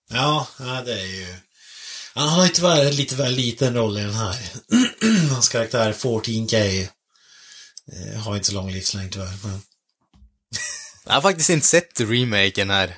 [0.10, 1.36] Ja, ja, det är ju...
[2.14, 4.38] Han har ju tyvärr en lite väl liten roll i den här.
[5.34, 6.88] Hans karaktär 14K
[7.92, 9.34] eh, har inte så lång livslängd tyvärr.
[9.44, 9.62] Men...
[11.06, 12.98] Jag har faktiskt inte sett remaken här.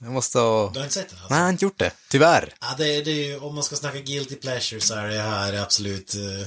[0.00, 0.70] Jag måste ha...
[0.70, 1.18] Du har inte sett den?
[1.18, 1.28] Alltså?
[1.34, 1.92] Nej, jag har inte gjort det.
[2.08, 2.54] Tyvärr.
[2.60, 5.20] Ja, det, är- det är ju, om man ska snacka guilty pleasure så är det
[5.22, 6.46] här absolut eh,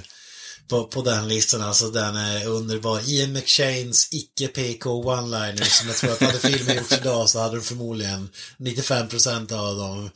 [0.72, 1.62] på, på den listan.
[1.62, 3.10] Alltså den är underbar.
[3.10, 7.62] Ian McShanes icke-PK one-liner som jag tror att hade filmen gjorts idag så hade de
[7.62, 10.10] förmodligen 95% av dem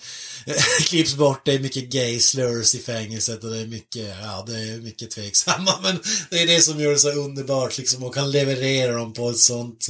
[0.87, 1.45] klipps bort.
[1.45, 5.11] Det är mycket gay slurs i fängelset och det är mycket, ja det är mycket
[5.11, 9.13] tveksamma men det är det som gör det så underbart liksom och kan leverera dem
[9.13, 9.87] på ett sånt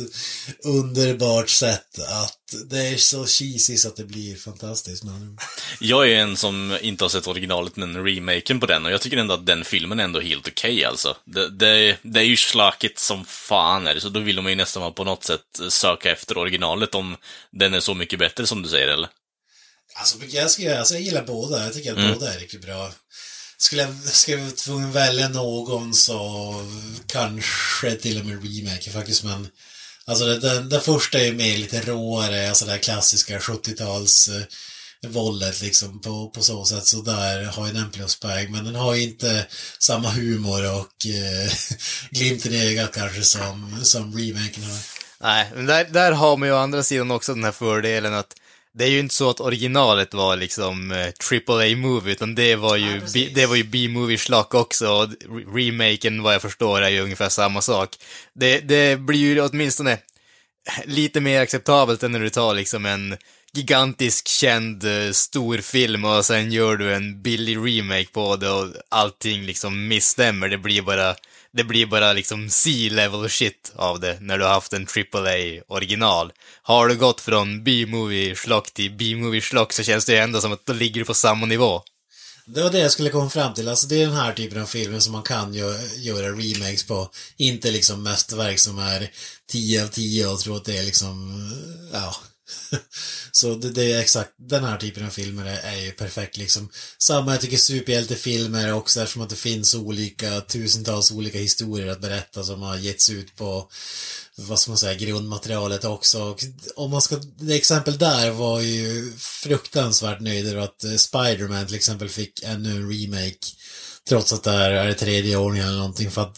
[0.64, 2.38] underbart sätt att
[2.70, 5.04] det är så cheesy så att det blir fantastiskt.
[5.04, 5.38] Men...
[5.80, 9.18] Jag är en som inte har sett originalet men remaken på den och jag tycker
[9.18, 11.18] ändå att den filmen är ändå helt okej okay, alltså.
[11.26, 14.56] Det, det, det, är ju slakigt som fan är det, så då vill man ju
[14.56, 17.18] nästan på något sätt söka efter originalet om
[17.52, 19.10] den är så mycket bättre som du säger, eller?
[19.94, 21.64] Alltså, jag, ska, alltså, jag gillar båda.
[21.64, 22.14] Jag tycker att mm.
[22.14, 22.92] båda är riktigt bra.
[23.58, 26.54] Skulle jag, skulle jag tvungen välja någon så
[27.08, 29.48] kanske till och med remake faktiskt, men
[30.08, 34.30] Alltså den, den första är ju mer lite råare, alltså det här klassiska 70-tals
[35.06, 36.86] eh, våldet liksom på, på så sätt.
[36.86, 38.52] Så där har ju den pluspoäng.
[38.52, 39.46] Men den har ju inte
[39.80, 41.52] samma humor och eh,
[42.10, 44.80] glimten i ögat kanske som, som remaken har.
[45.20, 48.36] Nej, men där, där har man ju å andra sidan också den här fördelen att
[48.78, 52.76] det är ju inte så att originalet var liksom eh, triple movie utan det var
[52.76, 55.10] ju, ja, B, det var ju B-movie schlock också, och
[55.56, 57.90] remaken vad jag förstår är ju ungefär samma sak.
[58.34, 59.98] Det, det blir ju åtminstone
[60.86, 63.18] lite mer acceptabelt än när du tar liksom en
[63.58, 68.68] gigantisk känd eh, stor film och sen gör du en billig remake på det och
[68.90, 70.50] allting liksom misstämmer.
[70.50, 71.16] Det blir bara
[71.54, 76.32] det blir bara liksom C-level shit av det när du har haft en AAA original.
[76.62, 80.54] Har du gått från B-movie schlock till B-movie schlock så känns det ju ändå som
[80.54, 81.82] att då ligger du på samma nivå.
[82.48, 83.68] Det var det jag skulle komma fram till.
[83.68, 87.10] Alltså det är den här typen av filmer som man kan gö göra remakes på.
[87.38, 89.12] Inte liksom mästerverk som är
[89.52, 91.34] 10 av 10 och tro att det är liksom,
[91.94, 92.16] ja,
[93.32, 96.70] Så det, det, är exakt, den här typen av filmer är, är ju perfekt liksom.
[96.98, 102.44] Samma, jag tycker superhjältefilmer också eftersom att det finns olika, tusentals olika historier att berätta
[102.44, 103.70] som har getts ut på,
[104.36, 106.24] vad ska man säga, grundmaterialet också.
[106.24, 106.44] Och
[106.76, 111.76] om man ska, det exempel där var ju fruktansvärt nöjd över att eh, Spiderman till
[111.76, 113.48] exempel fick ännu en remake.
[114.08, 116.38] Trots att det här är det tredje ordningen eller någonting för att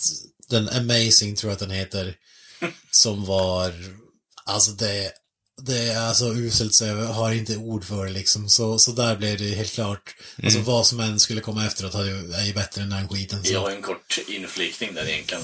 [0.50, 2.16] den Amazing tror jag att den heter.
[2.92, 3.74] Som var,
[4.46, 5.12] alltså det
[5.62, 8.50] det är alltså uselt så jag har inte ord för det liksom.
[8.50, 10.16] Så, så där blev det helt klart.
[10.38, 10.46] Mm.
[10.46, 13.44] Alltså vad som än skulle komma efteråt är ju bättre än den skiten.
[13.44, 13.54] Så.
[13.54, 15.44] Jag har en kort inflikning där egentligen.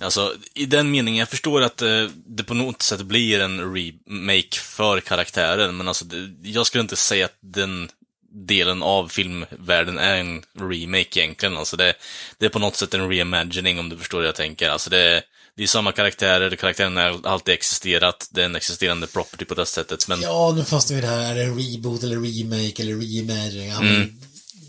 [0.00, 4.58] Alltså, i den meningen, jag förstår att eh, det på något sätt blir en remake
[4.60, 7.88] för karaktären, men alltså, det, jag skulle inte säga att den
[8.34, 11.56] delen av filmvärlden är en remake egentligen.
[11.56, 11.94] Alltså det,
[12.38, 14.70] det är på något sätt en reimagining om du förstår hur jag tänker.
[14.70, 15.22] Alltså det,
[15.56, 19.66] det är samma karaktärer, karaktären har alltid existerat, det är en existerande property på det
[19.66, 20.20] sättet, men...
[20.20, 23.68] Ja, nu fastnar vi det här, är det en reboot eller remake eller reimagining?
[23.68, 23.92] Ja, mm.
[23.92, 24.20] men...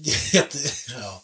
[1.01, 1.23] ja.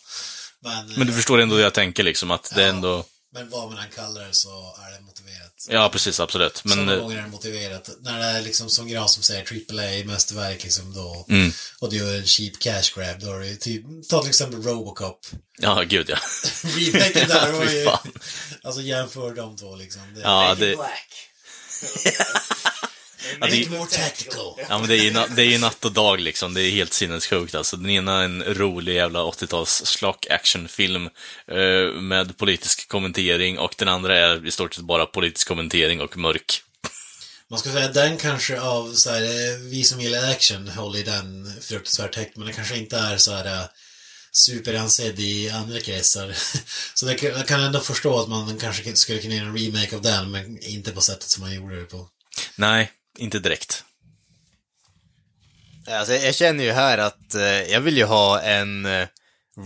[0.64, 3.06] Men, men du förstår ändå hur jag tänker liksom, att det är ändå...
[3.34, 4.50] Men vad man än kallar det så
[4.88, 5.68] är det motiverat.
[5.70, 6.66] Ja, precis, absolut.
[6.66, 6.78] Men...
[6.78, 7.90] Så gånger är det motiverat.
[8.02, 11.26] När det är liksom som Gran som säger AAA mästerverk liksom då.
[11.30, 11.52] Mm.
[11.80, 15.26] Och du gör en cheap cash grab, då är det typ, ta till exempel Robocop.
[15.58, 16.18] Ja, gud ja.
[16.64, 17.90] Remaken där var ju,
[18.64, 20.02] alltså jämför de två liksom.
[20.16, 20.76] Det, ja, det...
[20.76, 21.28] Black.
[23.40, 24.54] Ja, det, more tactical.
[24.70, 26.54] Ja, men det är, ju, det är ju natt och dag liksom.
[26.54, 27.78] Det är helt sinnessjukt alltså.
[27.78, 31.10] Den ena är en rolig jävla 80-tals slock actionfilm
[31.48, 36.18] eh, med politisk kommentering och den andra är i stort sett bara politisk kommentering och
[36.18, 36.64] mörk.
[37.50, 41.04] Man ska säga den kanske av så här, eh, vi som gillar action håller i
[41.04, 43.66] den fruktansvärt högt, men den kanske inte är så här eh,
[44.32, 46.36] superansedd i andra kretsar.
[46.94, 50.02] Så det, jag kan ändå förstå att man kanske skulle kunna göra en remake av
[50.02, 52.10] den, men inte på sättet som man gjorde det på.
[52.56, 53.84] Nej, inte direkt.
[55.88, 59.08] Alltså, jag känner ju här att eh, jag vill ju ha en eh,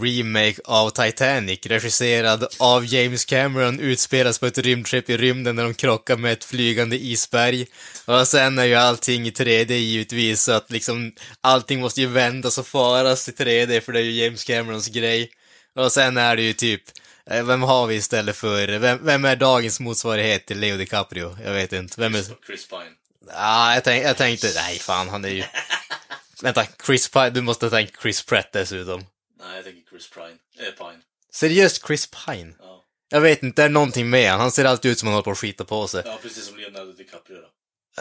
[0.02, 5.74] remake av Titanic, regisserad av James Cameron, utspelas på ett rymdskepp i rymden när de
[5.74, 7.65] krockar med ett flygande isberg.
[8.06, 12.58] Och sen är ju allting i 3D givetvis, så att liksom allting måste ju vändas
[12.58, 15.32] och faras i 3D, för det är ju James Camerons grej.
[15.76, 16.82] Och sen är det ju typ,
[17.30, 21.38] eh, vem har vi istället för, vem, vem är dagens motsvarighet till Leo DiCaprio?
[21.44, 22.02] Jag vet inte.
[22.02, 22.24] Vem är...
[22.48, 23.05] Chris Pine.
[23.28, 25.44] Ja, jag, tänk, jag tänkte, nej fan, han är ju...
[26.42, 29.06] Vänta, Chris Pine, du måste tänka Chris Pratt dessutom.
[29.40, 30.68] Nej, jag tänker Chris Pine.
[30.68, 31.02] Äh, Pine.
[31.32, 32.54] Seriöst, Chris Pine?
[32.60, 32.84] Ja.
[33.10, 34.40] Jag vet inte, det är någonting med han.
[34.40, 36.04] Han ser alltid ut som han håller på att skita på sig.
[36.06, 37.48] Ja, precis som Leonardo DiCaprio då.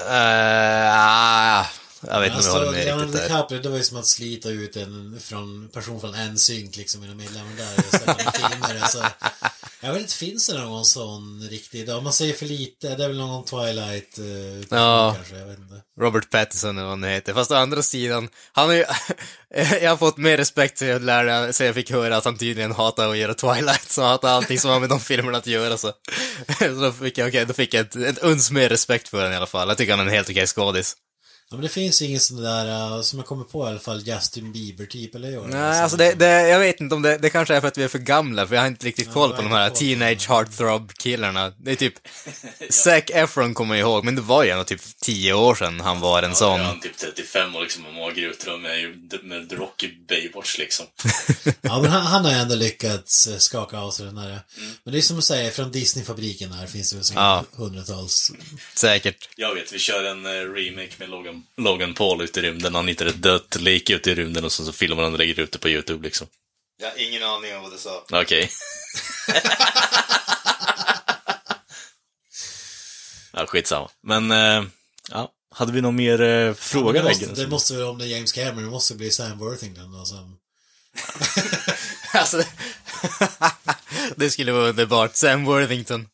[0.00, 1.66] Uh,
[2.10, 3.28] Jag vet inte om jag håller med Leonardo riktigt där.
[3.28, 7.04] DiCaprio, det var ju som att slita ut en från, person från en synk liksom,
[7.04, 8.80] inom medlemmen där och i filmer.
[8.82, 9.04] Alltså,
[9.84, 11.88] jag vet inte, finns det någon sån riktig?
[11.90, 14.24] Om man säger för lite, det är väl någon Twilight eh,
[14.70, 15.14] Ja.
[15.16, 15.74] kanske, jag vet inte.
[16.00, 17.34] Robert Pattinson eller vad han heter.
[17.34, 18.84] Fast å andra sidan, han har ju...
[19.82, 22.72] jag har fått mer respekt sen jag, lärde, sen jag fick höra att han tydligen
[22.72, 25.76] hatar att göra Twilight, så han hatar allting som har med de filmerna att göra
[25.76, 25.92] så.
[26.58, 29.32] så då fick jag, okej, då fick jag ett, ett uns mer respekt för den
[29.32, 29.68] i alla fall.
[29.68, 30.96] Jag tycker han är en helt okej skådis.
[31.54, 34.02] Ja, men det finns ingen sån där, uh, som jag kommer på i alla fall,
[34.08, 35.46] Justin Bieber typ, eller det?
[35.46, 37.82] Nej, alltså det, det, jag vet inte om det, det kanske är för att vi
[37.82, 40.28] är för gamla, för jag har inte riktigt koll jag på de här på teenage
[40.28, 41.52] heartthrob-killarna.
[41.58, 41.94] Det är typ,
[42.70, 46.00] Zac Efron kommer jag ihåg, men det var ju ändå typ tio år sedan han
[46.00, 46.60] var en sån.
[46.60, 50.86] Ja, han är typ 35 och liksom har magrut med, med The Rocky Baywatch liksom.
[51.60, 54.28] Ja, men han, han har ju ändå lyckats eh, skaka av sig den här.
[54.28, 54.70] Mm.
[54.84, 57.44] Men det är som att säga, från Disney-fabriken här finns det väl Ja.
[57.52, 58.32] hundratals.
[58.74, 59.28] Säkert.
[59.36, 62.74] Jag vet, vi kör en eh, remake med Logan, Logan Paul ute i rymden.
[62.74, 65.40] Han hittar ett dött lik ute i rymden och så, så filmar han och lägger
[65.40, 66.26] ut det på YouTube liksom.
[66.80, 68.04] Jag har ingen aning om vad du sa.
[68.12, 68.50] Okej.
[73.32, 73.90] ja, skitsamma.
[74.02, 74.64] Men, eh,
[75.10, 75.30] ja.
[75.50, 77.08] Hade vi någon mer eh, fråga det, där?
[77.08, 80.04] måste, det måste väl, om det är James Cameron, det måste bli Sam Worthington då
[80.04, 80.38] som...
[82.14, 82.42] Alltså,
[84.16, 85.16] det skulle vara underbart.
[85.16, 86.08] Sam Worthington.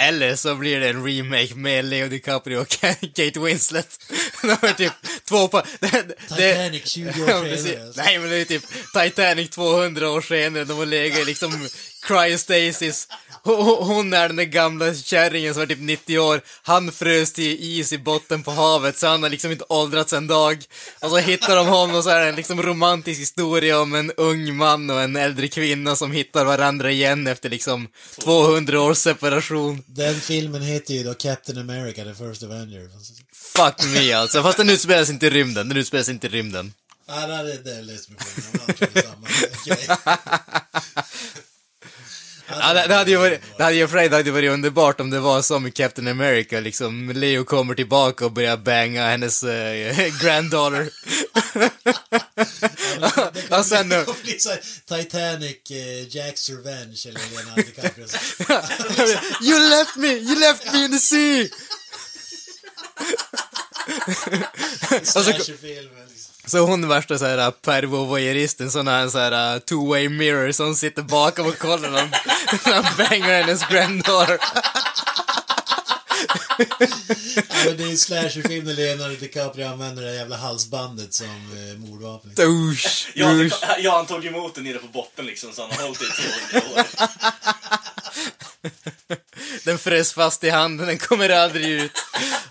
[0.00, 2.68] Eller så blir det en remake med Leo DiCaprio och
[3.14, 3.98] Kate Winslet.
[4.42, 4.92] De är typ
[5.28, 5.62] två på...
[5.80, 5.90] Det,
[6.28, 7.86] Titanic 20 år senare.
[7.86, 8.00] alltså.
[8.02, 8.62] Nej, men det är typ
[8.94, 10.64] Titanic 200 år senare.
[10.64, 11.68] De har legat liksom
[12.02, 13.08] cryostasis.
[13.42, 16.40] Hon, hon- hon är den där gamla kärringen som är typ 90 år.
[16.62, 20.26] Han frös till is i botten på havet, så han har liksom inte åldrats en
[20.26, 20.64] dag.
[21.00, 24.12] Och så hittar de honom och så är det en liksom romantisk historia om en
[24.16, 27.88] ung man och en äldre kvinna som hittar varandra igen efter liksom
[28.20, 29.82] 200 års separation.
[29.86, 32.88] Den filmen heter ju då Captain America, The First Avenger.
[33.56, 34.42] Fuck me alltså.
[34.42, 35.68] Fast den utspelas inte i rymden.
[35.68, 36.74] Den utspelas inte i rymden.
[37.06, 37.98] Ja, det är det är.
[38.68, 39.88] Okej.
[42.50, 45.20] Ja, det, det hade ju varit, det hade ju det hade varit underbart om det
[45.20, 50.90] var som i Captain America, liksom, Leo kommer tillbaka och börjar banga hennes eh, granddaughter.
[53.64, 58.06] sen Det kommer bli så här Titanic, eh, Jack's Revenge eller Leonardo DiCaprio.
[59.48, 61.48] You left me, you left me in the sea!
[64.90, 65.24] Liksom.
[66.46, 71.02] Så hon är värsta såhär pervo-voyeuristen, sån här, så här uh, two-way mirror som sitter
[71.02, 72.10] bakom och kollar när han,
[72.64, 74.38] när han bangar hennes granddaughter.
[77.64, 81.78] Ja, det är en slasherfilm när Leonardo DiCaprio använder det där jävla halsbandet som eh,
[81.78, 82.30] mordvapen.
[82.38, 83.60] Usch, Ja, usch.
[83.60, 86.06] det, ja, han tog emot den nere på botten liksom, så han har hållit det
[86.06, 86.86] i 200 år.
[89.64, 91.92] Den frös fast i handen, den kommer aldrig ut.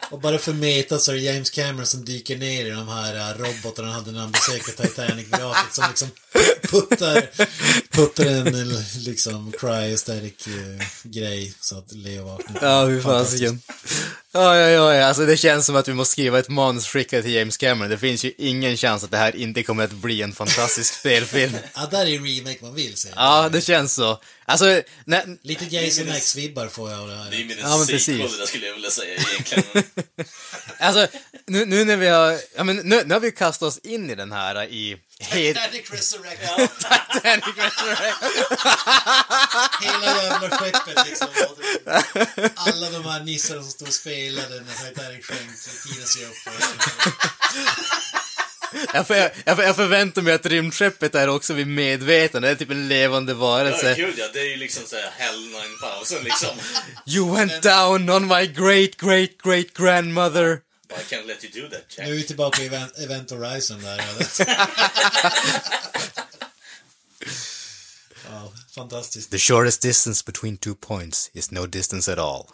[0.10, 3.15] Och bara för meta så är det James Cameron som dyker ner i de här
[3.15, 6.08] uh, robotarna han hade när han besökte Titanic-vraket som liksom
[6.71, 7.30] puttar,
[7.91, 10.53] puttar en eh, liksom cryostatic uh,
[11.03, 12.63] grej så att Leo vaknar.
[12.63, 13.62] Ja, hur fasiken.
[14.34, 17.24] Ja, ja, ja, ja, alltså det känns som att vi måste skriva ett manus skickat
[17.24, 17.90] till James Cameron.
[17.90, 21.58] Det finns ju ingen chans att det här inte kommer att bli en fantastisk spelfilm.
[21.76, 23.10] Ja, där är en remake man vill se.
[23.16, 24.20] Ja, det känns så.
[24.46, 27.30] Alltså, när, Lite Jason X-vibbar får jag av det här.
[27.30, 28.32] Det är ju en Ja, men sequel precis.
[28.32, 29.84] det där skulle jag vilja säga egentligen.
[30.80, 31.08] alltså,
[31.48, 34.16] nu, nu när vi har, ja men nu, nu har vi kastat oss in i
[34.16, 36.68] den här i Titanic Resurrection.
[37.12, 38.30] Titanic Resurrection.
[39.82, 41.28] Hela jävla skeppet liksom.
[42.56, 45.51] Alla de här nissarna som stod och spelade när Titanic sjönk.
[45.84, 46.36] Tiden sig upp.
[48.93, 52.56] Jag, för, jag, för, jag förväntar mig att rymdskeppet är också vid medvetande, det är
[52.56, 53.95] typ en levande Ja, varelse.
[53.97, 55.53] gud ja, det är ju liksom såhär Hell
[56.01, 56.58] 9000 liksom.
[57.06, 60.62] You went down on my great, great, great grandmother.
[60.89, 62.08] I can't let you do that, Jack.
[62.08, 64.01] Nu är vi tillbaka i Event, Event Horizon där.
[68.30, 69.32] ja, fantastiskt.
[69.32, 72.45] The shortest distance between two points is no distance at all.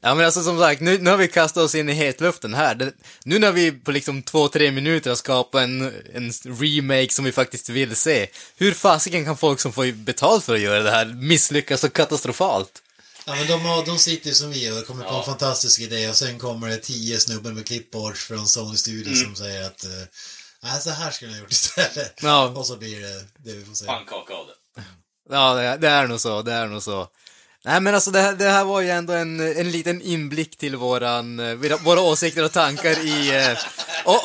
[0.00, 2.74] Ja men alltså som sagt, nu, nu har vi kastat oss in i hetluften här.
[2.74, 2.92] Det,
[3.24, 5.82] nu när vi på liksom två, tre minuter har skapat en,
[6.14, 8.28] en remake som vi faktiskt vill se.
[8.56, 12.82] Hur fasiken kan folk som får betalt för att göra det här misslyckas så katastrofalt?
[13.26, 16.08] Ja, men de, har, de sitter ju som vi och kommer på en fantastisk idé
[16.08, 19.90] och sen kommer det tio snubbar med clipboards från Sony Studio som säger att uh,
[20.62, 22.22] nej, så här skulle ni ha gjort istället.
[22.22, 22.48] Ja.
[22.48, 23.86] Och så blir det det vi får se.
[23.86, 24.82] Pannkaka av det.
[25.30, 27.08] Ja, det, det är nog så, det är nog så.
[27.66, 30.76] Nej men alltså det här, det här var ju ändå en, en liten inblick till
[30.76, 33.58] våran, eh, våra, åsikter och tankar i, eh,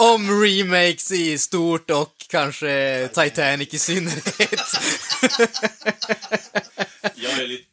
[0.02, 4.62] om remakes i stort och kanske Titanic i synnerhet.
[7.16, 7.71] Jag är lite...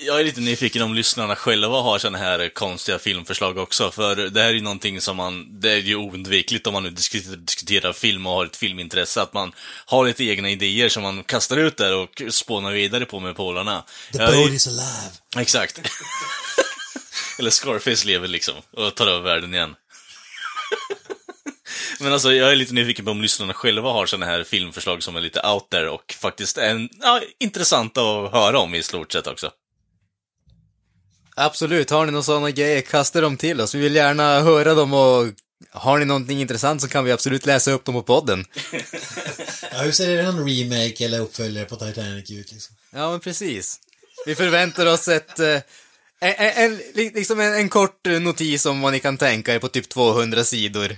[0.00, 4.40] Jag är lite nyfiken om lyssnarna själva har sådana här konstiga filmförslag också, för det
[4.40, 8.26] här är ju någonting som man, det är ju oundvikligt om man nu diskuterar, film
[8.26, 9.52] och har ett filmintresse, att man
[9.86, 13.84] har lite egna idéer som man kastar ut där och spånar vidare på med polarna.
[14.12, 15.12] The är- boat is alive.
[15.36, 15.80] Exakt.
[17.38, 19.74] Eller Scarface lever liksom och tar över världen igen.
[22.00, 25.16] Men alltså, jag är lite nyfiken på om lyssnarna själva har sådana här filmförslag som
[25.16, 29.12] är lite out there och faktiskt är en, ja, intressanta att höra om i stort
[29.12, 29.50] sett också.
[31.40, 33.74] Absolut, har ni några sådana grejer, kasta dem till oss.
[33.74, 35.26] Vi vill gärna höra dem och
[35.70, 38.44] har ni någonting intressant så kan vi absolut läsa upp dem på podden.
[39.72, 42.76] Ja, hur ser en remake eller uppföljare på Titanic ut liksom?
[42.92, 43.80] Ja, men precis.
[44.26, 45.38] Vi förväntar oss ett...
[45.38, 45.60] eh,
[46.20, 49.88] en, en, liksom en, en kort notis om vad ni kan tänka er på typ
[49.88, 50.96] 200 sidor.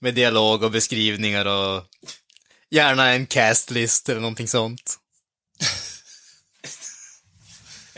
[0.00, 1.84] Med dialog och beskrivningar och
[2.70, 4.96] gärna en castlist eller någonting sånt.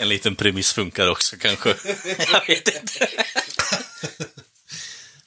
[0.00, 1.68] En liten premiss funkar också kanske.
[2.32, 3.08] jag vet inte.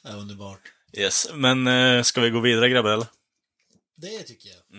[0.02, 0.60] Ja, underbart.
[0.92, 3.06] Yes, men eh, ska vi gå vidare grabbar eller?
[3.96, 4.76] Det tycker jag.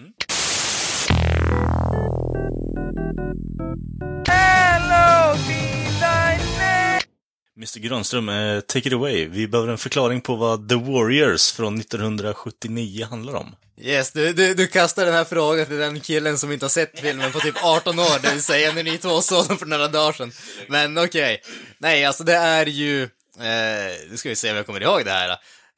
[7.57, 9.27] Mr Granström, eh, take it away.
[9.27, 13.55] Vi behöver en förklaring på vad The Warriors från 1979 handlar om.
[13.77, 16.99] Yes, du, du, du kastar den här frågan till den killen som inte har sett
[16.99, 19.87] filmen på typ 18 år, det vill säga när ni två såg den för några
[19.87, 20.31] dagar sedan.
[20.67, 21.41] Men okej.
[21.77, 23.03] Nej, alltså det är ju...
[23.03, 25.29] Eh, nu ska vi se om jag kommer ihåg det här.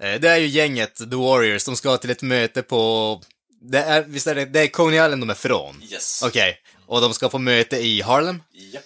[0.04, 3.22] Eh, det är ju gänget, The Warriors, de ska till ett möte på...
[3.62, 5.84] Det är, visst är det, det är Coney Island de är från?
[5.92, 6.22] Yes.
[6.26, 6.58] Okej.
[6.88, 8.42] Och de ska få möte i Harlem?
[8.54, 8.84] Japp.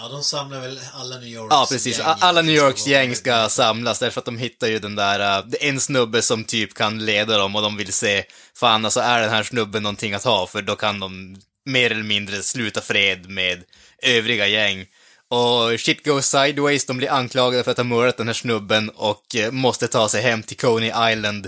[0.00, 1.98] Ja, de samlar väl alla New Yorks Ja, precis.
[1.98, 5.46] gäng Alla New Yorks gäng ska samlas därför att de hittar ju den där, uh,
[5.46, 8.24] det är en snubbe som typ kan leda dem och de vill se,
[8.54, 12.02] fan alltså är den här snubben någonting att ha för då kan de mer eller
[12.02, 13.64] mindre sluta fred med
[14.02, 14.86] övriga gäng.
[15.28, 19.36] Och shit goes sideways, de blir anklagade för att ha mördat den här snubben och
[19.36, 21.46] eh, måste ta sig hem till Coney Island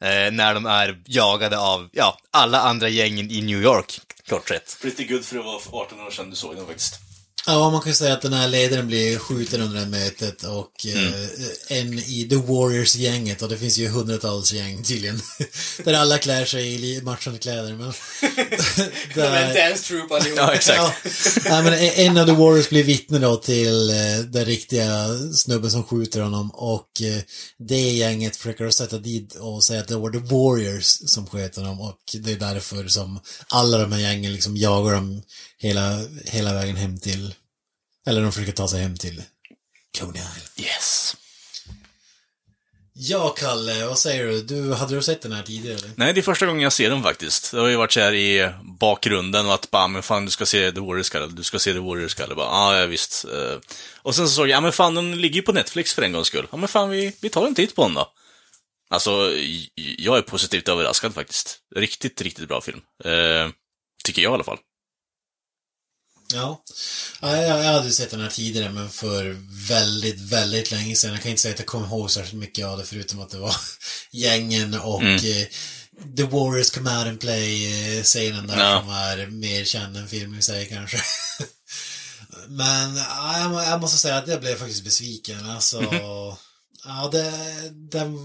[0.00, 4.78] eh, när de är jagade av, ja, alla andra gängen i New York, kort sett.
[4.82, 7.11] Pretty good för att vara för 18 år sedan du såg den faktiskt.
[7.46, 10.42] Ja, man kan ju säga att den här ledaren blir skjuten under det här mötet
[10.44, 11.06] och Mm.
[11.14, 15.20] eh, en i The Warriors-gänget, och det finns ju hundratals gäng tydligen,
[15.84, 17.74] där alla klär sig i matchande kläder.
[17.74, 17.92] Men,
[19.14, 20.38] där, dance troupe allihop.
[20.38, 20.94] Ja, exakt.
[21.44, 25.84] ja, men en av The Warriors blir vittne då till eh, den riktiga snubben som
[25.84, 27.22] skjuter honom och eh,
[27.68, 31.56] det gänget försöker att sätta dit och säga att det var The Warriors som sköt
[31.56, 35.22] honom och det är därför som alla de här gängen liksom jagar dem
[35.62, 37.34] hela, hela vägen hem till,
[38.06, 39.22] eller de försöker ta sig hem till
[39.98, 40.50] Coney Island.
[40.56, 41.16] Yes.
[42.94, 44.42] Ja, Kalle, vad säger du?
[44.42, 44.72] du?
[44.74, 45.90] Hade du sett den här tidigare eller?
[45.96, 47.50] Nej, det är första gången jag ser den faktiskt.
[47.50, 50.46] Det har ju varit så här i bakgrunden och att bara, men fan du ska
[50.46, 52.34] se The Warriors Kalle, du ska se The Warriors Kalle.
[52.34, 53.24] Bara, ah, ja visst.
[53.24, 53.58] Eh,
[54.02, 56.12] Och sen så såg jag, ja men fan den ligger ju på Netflix för en
[56.12, 56.46] gångs skull.
[56.50, 58.12] Ja men fan vi, vi tar en titt på den då.
[58.90, 59.10] Alltså,
[59.98, 61.58] jag är positivt överraskad faktiskt.
[61.76, 62.80] Riktigt, riktigt bra film.
[63.04, 63.50] Eh,
[64.04, 64.58] tycker jag i alla fall.
[66.32, 66.62] Ja.
[67.20, 69.36] ja jag, jag hade sett den här tidigare men för
[69.68, 71.12] väldigt, väldigt länge sedan.
[71.12, 73.38] Jag kan inte säga att jag kommer ihåg särskilt mycket av det förutom att det
[73.38, 73.56] var
[74.10, 75.46] gängen och eh,
[76.16, 78.80] The Warriors Come Out and Play-scenen där Ja.
[78.80, 80.96] som är mer känd än filmen i sig kanske.
[82.48, 85.50] men ja, jag, må- jag måste säga att jag blev faktiskt besviken.
[85.50, 85.82] Alltså,
[86.84, 87.32] ja, det,
[87.90, 88.16] den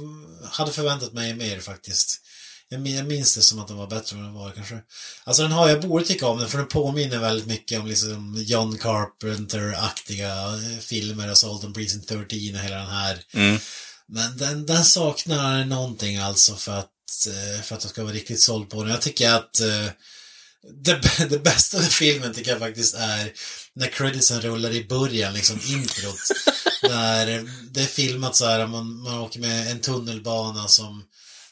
[0.51, 2.21] hade förväntat mig mer faktiskt.
[2.69, 4.79] Jag min- jag minns det som att den var bättre än den var kanske.
[5.23, 8.43] Alltså den har, jag borde tycka om den för den påminner väldigt mycket om liksom
[8.47, 13.19] John Carpenter-aktiga eh, filmer, Assault on Precinct 13 och hela den här.
[13.33, 13.59] Mm.
[14.07, 18.41] Men den, den saknar någonting alltså för att, eh, för att jag ska vara riktigt
[18.41, 18.91] såld på den.
[18.91, 19.85] Jag tycker att eh,
[20.73, 23.33] det, det bästa med filmen tycker jag faktiskt är
[23.73, 26.19] när creditsen rullar i början, liksom introt.
[26.83, 31.03] när det är filmat så här, man, man åker med en tunnelbana som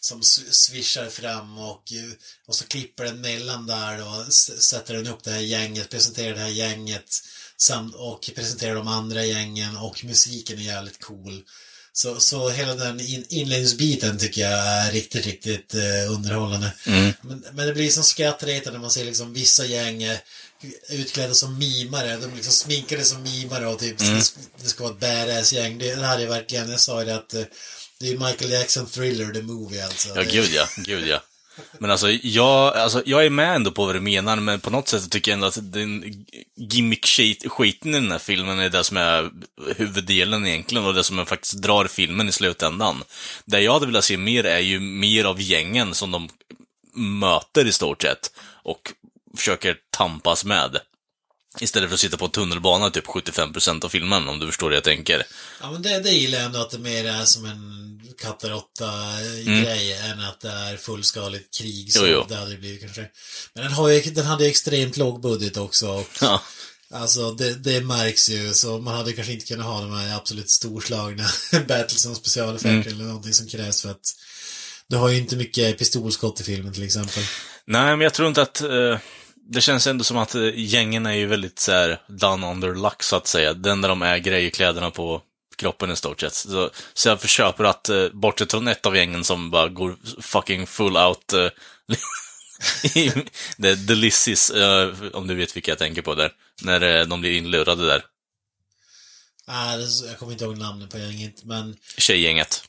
[0.06, 2.12] som swishar fram och, eh,
[2.47, 6.41] och så klipper den mellan där och sätter den upp det här gänget, presenterar det
[6.41, 7.10] här gänget
[7.93, 11.43] och presenterar de andra gängen och musiken är jävligt cool.
[11.93, 16.74] Så, så hela den in, inledningsbiten tycker jag är riktigt, riktigt eh, underhållande.
[17.22, 20.18] Men, men det blir som skrattretande när man ser liksom vissa gäng eh,
[20.89, 22.18] utklädda som mimare.
[22.18, 25.78] De liksom sminkade som mimare och typ det, ska, det ska vara ett badass gäng.
[25.78, 27.43] Det, det här är verkligen, jag sa ju det att eh,
[28.00, 30.10] det är Michael Jackson Thriller, the movie alltså.
[30.16, 30.68] Ja, gud ja.
[30.78, 31.22] Gud ja.
[31.80, 34.88] Men alltså jag, alltså, jag är med ändå på vad du menar, men på något
[34.88, 36.26] sätt tycker jag ändå att den
[36.56, 39.32] gimmick-skiten i den här filmen är det som är
[39.76, 43.04] huvuddelen egentligen och det som faktiskt drar filmen i slutändan.
[43.46, 46.30] Det jag hade velat se mer är ju mer av gängen som de
[46.93, 48.32] möter i stort sett
[48.64, 48.93] och
[49.38, 50.78] försöker tampas med.
[51.60, 54.84] Istället för att sitta på tunnelbana typ 75% av filmen, om du förstår det jag
[54.84, 55.24] tänker.
[55.62, 57.86] Ja men det, det gillar jag ändå att det mer är som en
[58.22, 58.43] katt
[59.45, 62.26] grej än att det är fullskaligt krig som Jo, jo.
[62.30, 63.06] det hade blivit kanske.
[63.53, 66.41] Men den, har ju, den hade ju extremt låg budget också och Ja.
[66.93, 70.49] Alltså det, det märks ju, så man hade kanske inte kunnat ha de här absolut
[70.49, 71.26] storslagna
[71.68, 74.16] battles och specialeffekter eller någonting som krävs för att
[74.88, 77.24] du har ju inte mycket pistolskott i filmen till exempel.
[77.66, 78.62] Nej, men jag tror inte att...
[78.62, 78.97] Eh,
[79.48, 83.04] det känns ändå som att eh, gängen är ju väldigt så här done under luck,
[83.04, 83.54] så att säga.
[83.54, 85.22] Den där de äger är ju kläderna på
[85.56, 86.34] kroppen i stort sett.
[86.34, 90.68] Så, så jag försöker att, eh, bortsett från ett av gängen som bara går fucking
[90.68, 91.50] full out eh,
[93.62, 96.32] the, the Lizzies, eh, om du vet vilka jag tänker på där.
[96.62, 98.06] När eh, de blir inlurade där.
[99.48, 102.64] Ah, det, jag kommer inte ihåg namnet på gänget, men Tjejgänget.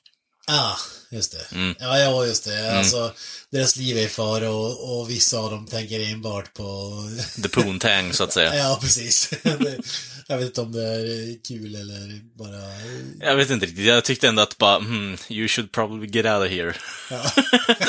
[0.46, 0.76] Ah,
[1.10, 1.56] just det.
[1.56, 1.74] Mm.
[1.78, 2.78] Ja, ja, just det.
[2.78, 3.12] Alltså,
[3.50, 6.92] deras liv är i fara och, och vissa av dem tänker enbart på...
[7.42, 8.56] The Poontang, så att säga.
[8.56, 9.30] ja, precis.
[10.28, 12.62] Jag vet inte om det är kul eller bara...
[13.20, 13.84] Jag vet inte riktigt.
[13.84, 16.74] Jag tyckte ändå att bara, hmm, you should probably get out of here.
[17.10, 17.22] Ja.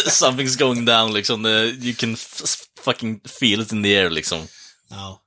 [0.08, 1.46] Something's going down, liksom.
[1.46, 2.18] You can
[2.82, 4.48] fucking feel it in the air, liksom.
[4.90, 5.22] Ja.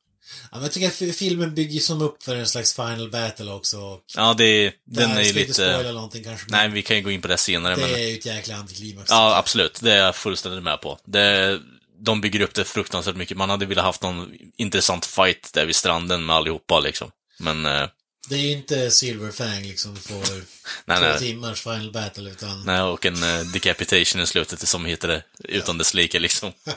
[0.53, 3.51] Ja, men jag tycker att fi- filmen bygger som upp för en slags final battle
[3.53, 4.01] också.
[4.17, 5.93] Ja, det, den där är ju lite...
[5.93, 6.47] någonting kanske.
[6.49, 7.95] Nej, vi kan ju gå in på det senare, det men...
[7.95, 9.11] är ju ett jäkla antiklimax.
[9.11, 9.81] Ja, absolut.
[9.83, 10.99] Det är jag fullständigt med på.
[11.07, 11.61] Det,
[12.01, 13.37] de bygger upp det fruktansvärt mycket.
[13.37, 17.11] Man hade velat haft någon intressant fight där vid stranden med allihopa, liksom.
[17.39, 17.89] Men, eh,
[18.29, 20.45] Det är ju inte Silver Fang liksom får
[20.85, 21.19] nej, två nej.
[21.19, 22.65] timmars final battle utan...
[22.65, 26.53] Nej, och en eh, decapitation i slutet som heter det, utan dess like, liksom.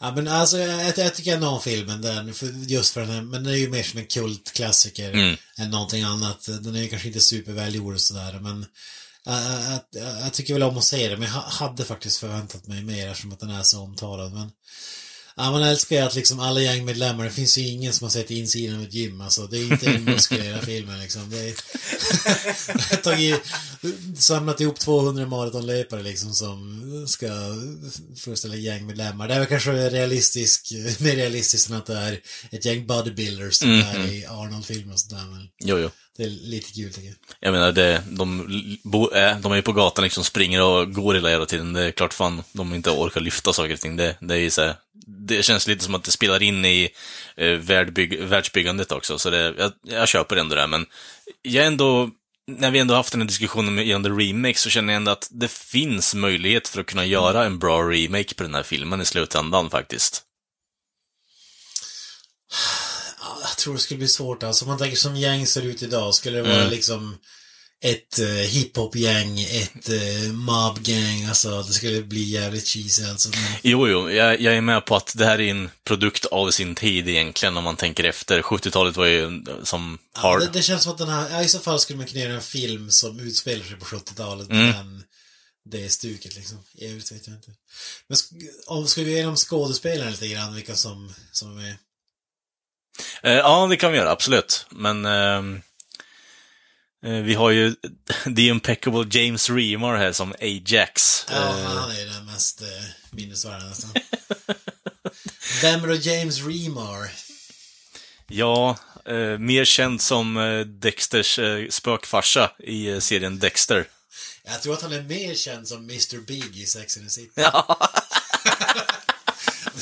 [0.00, 3.22] Ja men alltså jag, jag, tycker ändå om filmen den, för, just för den här,
[3.22, 5.36] men den är ju mer som en kultklassiker Mm.
[5.58, 6.46] än någonting annat.
[6.46, 8.66] Den är ju kanske inte supervälgjord och sådär men
[9.26, 9.78] äh, äh,
[10.22, 13.08] jag, tycker väl om att se den, men jag ha- hade faktiskt förväntat mig mer
[13.08, 14.32] eftersom att den är så omtalad.
[14.32, 14.50] Men
[15.36, 18.30] Ja, man älskar ju att liksom alla gängmedlemmar, det finns ju ingen som har sett
[18.30, 19.46] insidan av ett gym alltså.
[19.46, 21.30] Det är inte en muskel i hela filmen liksom.
[21.30, 21.54] Det är...
[23.02, 23.42] tagit,
[24.18, 27.26] samlat ihop 200 maratonlöpare liksom som ska
[28.16, 29.28] föreställa gängmedlemmar.
[29.28, 32.20] Det är väl kanske realistisk, mer realistiskt än att det är
[32.50, 35.24] ett gäng bodybuilders som är i Arnold-filmer och sådär.
[35.30, 35.90] Men Jo, jo.
[36.16, 37.16] det är lite kul tycker jag.
[37.40, 41.14] Jag menar, det, de, bo, äh, de är ju på gatan liksom, springer och går
[41.14, 41.72] hela jävla tiden.
[41.72, 43.96] Det är klart fan de inte orkar lyfta saker och ting.
[43.96, 44.74] Det, det är ju så här,
[45.06, 46.90] det känns lite som att det spelar in i
[47.36, 50.86] eh, världbygg, världsbyggandet också, så det, jag, jag köper ändå det, men
[51.42, 52.10] jag ändå,
[52.46, 55.28] när vi ändå haft den här diskussionen med gällande remake, så känner jag ändå att
[55.30, 59.04] det finns möjlighet för att kunna göra en bra remake på den här filmen i
[59.04, 60.22] slutändan faktiskt.
[63.20, 64.64] Ja, Jag tror det skulle bli svårt alltså.
[64.64, 67.18] Om man tänker som gäng ser ut idag, skulle det vara liksom
[67.84, 73.28] ett uh, hiphop-gäng, ett uh, mob-gang, alltså det skulle bli jävligt cheesy alltså.
[73.28, 76.50] Men, Jo, jo, jag, jag är med på att det här är en produkt av
[76.50, 78.42] sin tid egentligen, om man tänker efter.
[78.42, 80.40] 70-talet var ju som ja, hard.
[80.40, 82.34] det, det känns som att den här, ja, i så fall skulle man kunna göra
[82.34, 85.04] en film som utspelar sig på 70-talet med den,
[85.64, 86.58] det stuket liksom.
[86.74, 87.50] I övrigt vet jag inte.
[88.08, 88.18] Men
[88.66, 91.76] om, ska vi gå igenom skådespelarna lite grann, vilka som, som är med?
[93.22, 94.66] Eh, ja, det kan vi göra, absolut.
[94.70, 95.60] Men eh,
[97.04, 97.74] vi har ju
[98.36, 101.26] The Impeccable James Remar här som Ajax.
[101.30, 102.66] Ja, Eh, han är den mest eh,
[103.10, 103.90] minnesvärda nästan.
[105.62, 107.10] Vem är då James Remar?
[108.26, 113.88] ja, eh, mer känd som eh, Dexters eh, spökfarsa i eh, serien Dexter.
[114.44, 116.20] Jag tror att han är mer känd som Mr.
[116.26, 117.30] Big i Sex and the City.
[117.34, 117.90] Ja.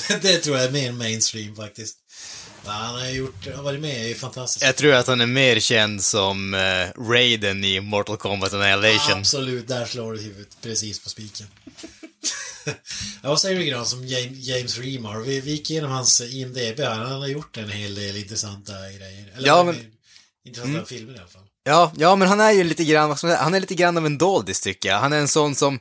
[0.23, 1.97] det tror jag är mer mainstream faktiskt.
[2.65, 4.65] Ja, han har gjort, han har varit med i fantastiskt.
[4.65, 9.19] Jag tror att han är mer känd som eh, Raiden i Mortal Kombat Annihilation.
[9.19, 11.47] Absolut, där slår du huvudet precis på spiken.
[13.23, 15.21] ja, vad säger du Gran som James, Remar?
[15.21, 16.91] Vi, vi gick igenom hans IMDB här.
[16.99, 19.33] Han har gjort en hel del intressanta grejer.
[19.37, 19.87] Eller, Ja, men- Mm.
[20.45, 21.43] Intressanta filmer i alla fall.
[21.65, 23.75] Ja, ja, men han är ju lite grann, vad ska man säga, han är lite
[23.75, 24.99] grann av en doldis tycker jag.
[24.99, 25.79] Han är en sån som,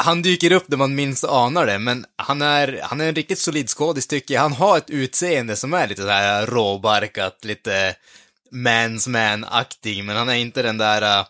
[0.00, 3.38] han dyker upp där man minst anar det, men han är, han är en riktigt
[3.38, 4.40] solid skådis tycker jag.
[4.40, 7.94] Han har ett utseende som är lite så här råbarkat, lite
[8.50, 11.26] mans man-aktig, men han är inte den där, uh,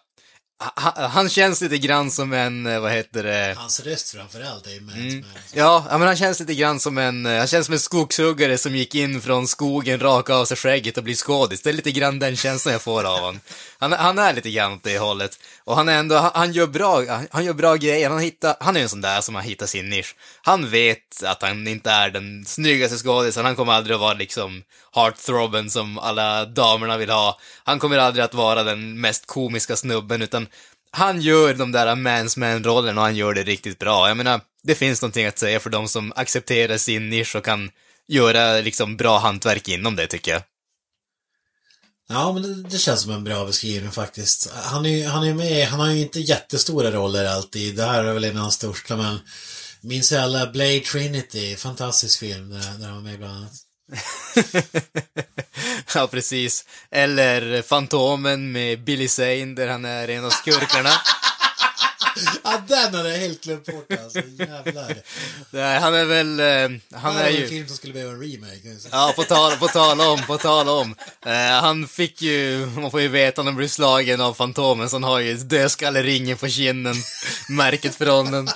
[0.74, 3.54] han, han känns lite grann som en, eh, vad heter det?
[3.58, 5.20] Hans röst framförallt är ju Mans Mm.
[5.20, 5.28] Man.
[5.52, 8.58] Ja, ja, men han känns lite grann som en, eh, han känns som en skogshuggare
[8.58, 11.62] som gick in från skogen, raka av sig skägget och blir skådis.
[11.62, 13.40] Det är lite grann den känslan jag får av honom.
[13.80, 15.38] Han, han är lite grann åt det hållet.
[15.64, 18.10] Och han är ändå, han, han gör bra, han, han gör bra grejer.
[18.10, 20.16] Han, hittar, han är en sån där som har hittat sin nisch.
[20.42, 24.62] Han vet att han inte är den snyggaste skådisen, han kommer aldrig att vara liksom
[24.94, 27.38] heartthrobben som alla damerna vill ha.
[27.64, 30.46] Han kommer aldrig att vara den mest komiska snubben, utan
[30.90, 34.08] han gör de där mans man-rollerna och han gör det riktigt bra.
[34.08, 37.70] Jag menar, det finns någonting att säga för de som accepterar sin nisch och kan
[38.08, 40.42] göra liksom bra hantverk inom det, tycker jag.
[42.12, 44.50] Ja, men det, det känns som en bra beskrivning faktiskt.
[44.52, 47.76] Han är ju han är med, han har ju inte jättestora roller alltid.
[47.76, 49.20] Det här är väl en av hans största, men
[49.80, 53.52] minns jag alla Blade Trinity, fantastisk film där, där han var med bland annat.
[55.94, 56.64] ja, precis.
[56.90, 60.90] Eller Fantomen med Billy Zane, där han är en av skurkarna.
[62.44, 64.18] Ja, den hade jag helt glömt bort alltså.
[64.38, 64.96] Jävlar.
[65.50, 66.40] Nej, han är väl...
[66.40, 67.48] eh, han är är en ju...
[67.48, 68.76] film som skulle behöva en remake.
[68.92, 70.94] Ja, på tal, på tal om, på tal om.
[71.26, 74.96] Eh, han fick ju, man får ju veta när han blir slagen av Fantomen, så
[74.96, 76.94] han har ju dödskalleringen på kinden.
[77.48, 78.48] Märket från den.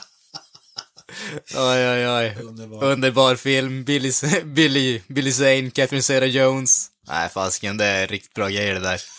[1.54, 2.36] Oj, oj, oj.
[2.40, 2.84] Underbar.
[2.84, 3.84] Underbar film.
[3.84, 4.12] Billy,
[4.44, 6.86] Billy, Billy Zane, Catherine Zeta-Jones.
[7.08, 9.00] Nej, fasken, det är riktigt bra grejer det där.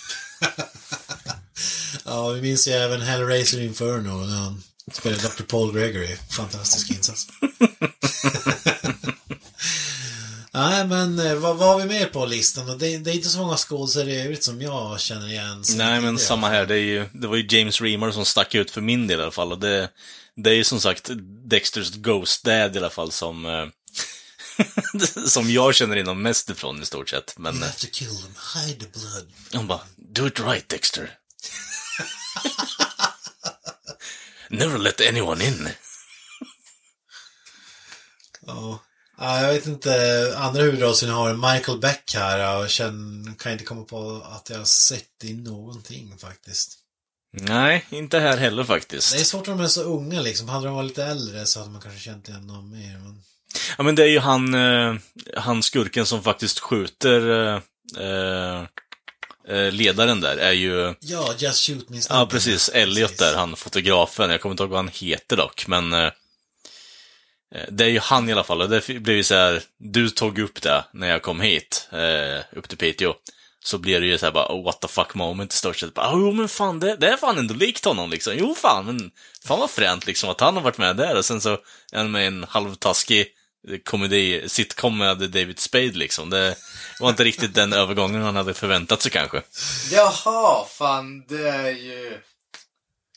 [2.06, 5.44] Ja, vi minns ju även Hellraiser Inferno när han spelade Dr.
[5.44, 6.18] Paul Gregory.
[6.30, 7.28] Fantastisk insats.
[10.52, 12.78] Nej, men eh, vad, vad har vi mer på listan?
[12.78, 15.64] Det, det är inte så många skådespelare i övrigt som jag känner igen.
[15.76, 16.66] Nej, men samma här.
[16.66, 19.24] Det, är ju, det var ju James Reamer som stack ut för min del i
[19.24, 19.52] alla fall.
[19.52, 19.90] Och det,
[20.36, 21.10] det är ju som sagt
[21.46, 23.46] Dexters Ghost Dad i alla fall som...
[23.46, 23.66] eh,
[25.28, 27.38] som jag känner inom mest ifrån i stort sett.
[27.38, 29.28] Men You eh, have to kill them, hide the blood.
[29.54, 31.12] han bara, do it right Dexter.
[34.50, 35.70] Never let anyone in.
[38.46, 38.80] Ja.
[39.18, 40.34] Ja, jag vet inte.
[40.38, 45.24] Andra huvudrollsinnehavaren, Michael Beck här, jag känner, kan inte komma på att jag har sett
[45.24, 46.80] i någonting faktiskt.
[47.42, 49.14] Nej, inte här heller faktiskt.
[49.14, 50.50] Det är svårt när de är så unga liksom.
[50.50, 52.98] Hade de varit lite äldre så hade man kanske känt igen dem mer.
[52.98, 53.22] Men...
[53.78, 54.96] Ja, men det är ju han, eh,
[55.38, 57.56] han skurken som faktiskt skjuter eh,
[58.06, 58.66] eh,
[59.72, 60.94] ledaren där, är ju...
[61.00, 62.70] Ja, Just Shoot Me Ja, precis.
[62.70, 64.30] Elliot där, han fotografen.
[64.30, 65.94] Jag kommer inte ihåg vad han heter dock, men...
[65.94, 66.04] eh,
[67.56, 70.10] eh, Det är ju han i alla fall, och det blev ju så här, du
[70.10, 73.14] tog upp det när jag kom hit, eh, upp till Piteå.
[73.64, 75.94] Så blir det ju så här bara, oh, what the fuck moment i stort sett.
[75.94, 78.34] Bara, Jo men fan, det, det är fan ändå likt honom liksom.
[78.38, 79.12] Jo fan, men
[79.46, 81.18] fan vad fränt liksom att han har varit med där.
[81.18, 81.50] Och sen så
[81.92, 83.28] är han med en halvtaskig
[83.86, 86.30] komedi, sitcom med David Spade liksom.
[86.30, 86.56] Det
[87.00, 89.42] var inte riktigt den övergången han hade förväntat sig kanske.
[89.92, 92.18] Jaha, fan, det är ju...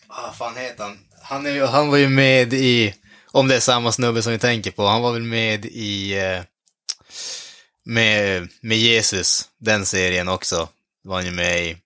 [0.09, 0.99] Ah, fan heter han?
[1.23, 2.95] Han, är ju, han var ju med i,
[3.27, 6.43] om det är samma snubbe som vi tänker på, han var väl med i, eh,
[7.85, 10.69] med, med Jesus, den serien också,
[11.05, 11.77] var han ju med i.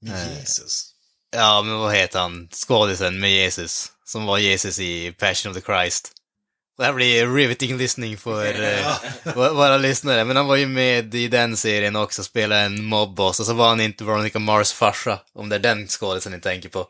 [0.00, 0.90] Med Jesus.
[1.30, 2.48] Ja, men vad heter han?
[2.52, 6.12] Skådisen med Jesus, som var Jesus i Passion of the Christ.
[6.78, 11.14] Det här blir riveting listening för eh, vå- våra lyssnare, men han var ju med
[11.14, 15.20] i den serien också, spelade en mobboss, och så var han inte Veronica Mars farsa,
[15.32, 16.88] om det är den skådisen ni tänker på.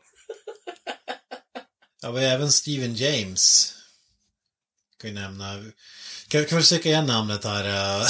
[2.02, 3.74] Ja, vi har även Steven James.
[5.00, 5.62] Kan vi nämna.
[6.28, 7.64] Kan, kan vi söka igen namnet här
[8.00, 8.06] uh,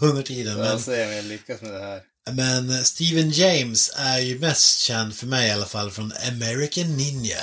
[0.00, 0.58] under tiden.
[0.58, 2.02] Men, se om jag lyckas med det här.
[2.32, 7.42] men Steven James är ju mest känd för mig i alla fall från American Ninja.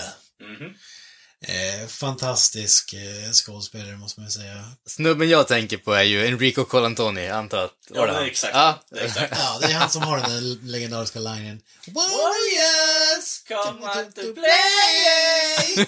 [1.45, 4.71] Eh, fantastisk eh, skådespelare måste man ju säga.
[4.85, 7.73] Snubben jag tänker på är ju Enrico Colantoni, jag antar att...
[7.89, 8.25] Ja, det är han?
[8.25, 8.53] exakt.
[8.53, 9.33] Ja, Det är exakt.
[9.37, 11.61] Ja, det är han som har den där legendariska linjen.
[11.87, 13.43] Warriors!
[13.47, 15.85] come out to play!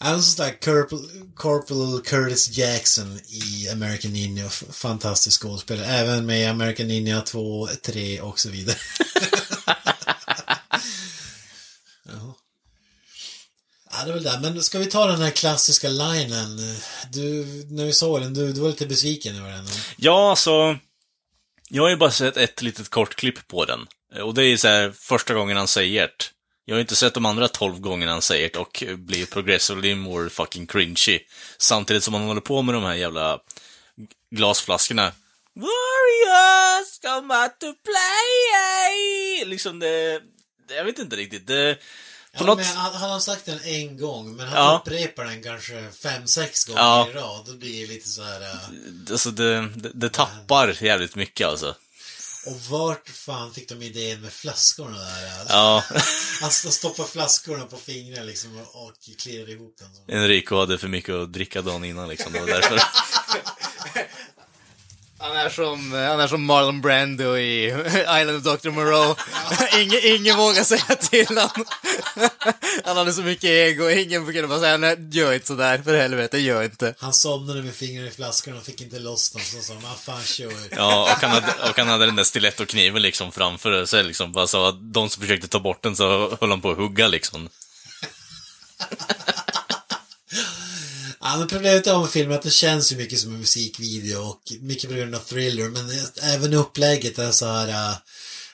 [0.00, 0.56] Han är sån där
[1.34, 4.48] Corporal, Curtis Jackson i American Ninja.
[4.70, 5.86] Fantastisk skådespelare.
[5.86, 8.76] Även med American Ninja 2, 3 och så vidare.
[12.04, 12.34] Jaha.
[13.90, 14.50] Ja, det är väl det.
[14.50, 16.76] Men ska vi ta den här klassiska linen?
[17.12, 19.66] Du, när vi såg den, du, du var lite besviken över den.
[19.96, 20.78] Ja, alltså.
[21.68, 23.86] Jag har ju bara sett ett litet kort klipp på den.
[24.22, 26.24] Och det är så här första gången han säger det.
[26.64, 30.30] Jag har inte sett de andra tolv gångerna han säger det och blir progressively more
[30.30, 31.20] fucking cringy.
[31.58, 33.38] Samtidigt som han håller på med de här jävla
[34.30, 35.12] glasflaskorna.
[35.54, 39.42] Warriors, come out to play!
[39.42, 39.48] Eh!
[39.48, 40.20] Liksom det...
[40.76, 41.46] Jag vet inte riktigt.
[41.46, 41.78] Det,
[42.38, 42.64] på något...
[42.66, 44.82] han, han har sagt den en gång, men han Ja.
[44.84, 47.08] upprepar den kanske fem, sex gånger Ja.
[47.08, 47.44] i rad.
[47.46, 48.40] Då blir det lite så här...
[48.40, 48.56] äh,
[49.10, 51.74] Alltså det, det, det tappar jävligt mycket alltså.
[52.46, 55.38] Och vart fan fick de idén med flaskorna där?
[55.40, 55.84] Alltså, Ja,
[56.40, 59.88] Han st- stoppar flaskorna på fingrarna liksom och, klirrar ihop den.
[59.94, 60.12] Så.
[60.12, 62.32] Enrico hade för mycket att dricka dagen innan liksom.
[62.32, 62.80] Det var därför.
[65.20, 67.66] Han är som, han är som Marlon Brando i
[68.20, 68.70] Island of Dr.
[68.70, 69.14] Moreau.
[69.80, 71.64] ingen, ingen vågar säga till honom.
[72.84, 76.38] Han hade så mycket ego, ingen kunde bara säga nej, gör inte sådär, för helvete,
[76.38, 76.94] gör inte.
[76.98, 79.42] Han somnade med fingrarna i flaskorna och fick inte loss dem.
[79.42, 80.52] Så sa han, ah, fan kör.
[80.70, 84.32] Ja, och han hade, och han hade den där stiletto-kniven liksom framför sig liksom.
[84.32, 87.08] Bara så att de som försökte ta bort den så höll han på att hugga
[87.08, 87.48] liksom.
[91.30, 94.20] Ja, men problemet är med filmen är att det känns ju mycket som en musikvideo
[94.20, 95.90] och mycket på grund av thriller, men
[96.22, 97.96] även upplägget är så här äh,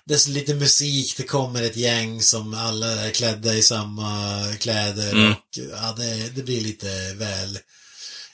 [0.05, 4.43] det är så lite musik, det kommer ett gäng som alla är klädda i samma
[4.61, 5.33] kläder Mm.
[5.33, 7.59] och ja, det, det blir lite väl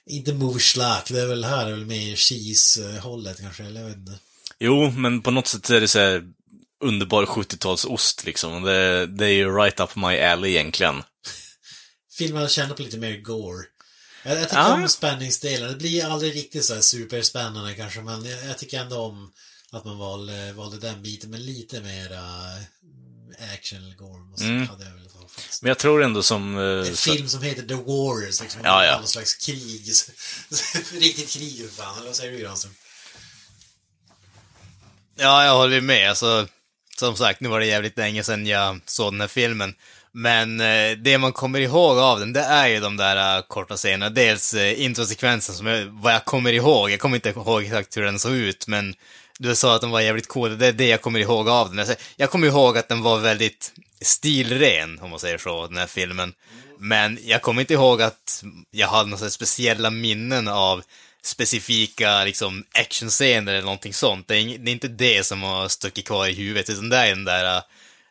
[0.07, 4.19] inte movslack, det är väl här är väl mer cheese-hållet kanske, eller jag vet inte.
[4.59, 6.23] Jo, men på något sätt är det så här
[6.85, 8.63] underbar 70-talsost liksom.
[8.63, 11.03] Det, det är ju right up my alley egentligen.
[12.19, 13.65] Filmen känner på lite mer gore.
[14.23, 14.75] Jag, jag tycker Ja.
[14.75, 15.69] om spänningsdelen.
[15.71, 19.33] Det blir aldrig riktigt så här superspännande kanske, men jag, jag tycker ändå om
[19.71, 24.69] att man valde, valde den biten, men lite mer uh, action eller gore måste, Mm.
[24.69, 25.21] hade jag velat ha.
[25.63, 26.59] Men jag tror ändå som...
[26.59, 28.61] eh, En så- film som heter The Warriors, liksom.
[28.65, 28.99] Ja, ja.
[28.99, 29.87] Någon slags krig.
[30.93, 32.75] Riktigt krig fan, eller vad säger du Granström?
[35.17, 36.09] Ja, jag håller med.
[36.11, 36.49] Alltså,
[36.99, 39.75] som sagt, nu var det jävligt länge sedan jag såg den här filmen.
[40.13, 43.77] Men eh, det man kommer ihåg av den, det är ju de där uh, korta
[43.77, 44.11] scenerna.
[44.11, 46.91] Dels uh, introsekvensen, som jag, vad jag kommer ihåg.
[46.91, 48.95] Jag kommer inte ihåg exakt hur den såg ut, men
[49.39, 50.59] du sa att den var jävligt cool.
[50.59, 51.79] Det är det jag kommer ihåg av den.
[51.79, 55.87] Alltså, jag kommer ihåg att den var väldigt stilren, om man säger så, den här
[55.87, 56.33] filmen.
[56.79, 60.83] Men jag kommer inte ihåg att jag hade några speciella minnen av
[61.23, 64.29] specifika liksom actionscener eller någonting sånt.
[64.29, 67.09] Det är, det är inte det som har stuckit kvar i huvudet, utan det är
[67.09, 67.63] den där uh,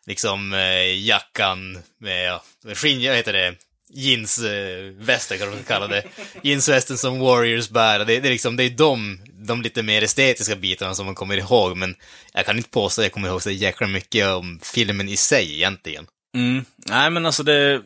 [0.09, 2.43] liksom eh, jackan med, ja,
[2.75, 3.55] skinn, jag heter det,
[3.93, 6.03] jeansvästen kan man kalla det.
[6.43, 7.99] Jeansvästen som Warriors bär.
[7.99, 11.37] Det, det är liksom, det är de, de lite mer estetiska bitarna som man kommer
[11.37, 11.95] ihåg, men
[12.33, 15.53] jag kan inte påstå att jag kommer ihåg så jäkla mycket om filmen i sig
[15.53, 16.07] egentligen.
[16.35, 16.65] Mm.
[16.77, 17.81] Nej, men alltså det...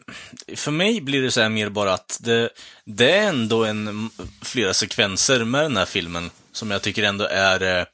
[0.55, 2.49] För mig blir det så här mer bara att det,
[2.85, 4.09] det är ändå en,
[4.41, 7.85] flera sekvenser med den här filmen som jag tycker ändå är...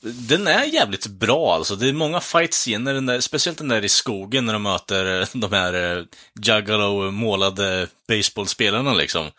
[0.00, 1.76] Den är jävligt bra alltså.
[1.76, 5.28] Det är många fight-scener, den där, speciellt den där i skogen när de möter eh,
[5.32, 6.04] de här eh,
[6.42, 9.30] Juggalo-målade baseballspelarna liksom.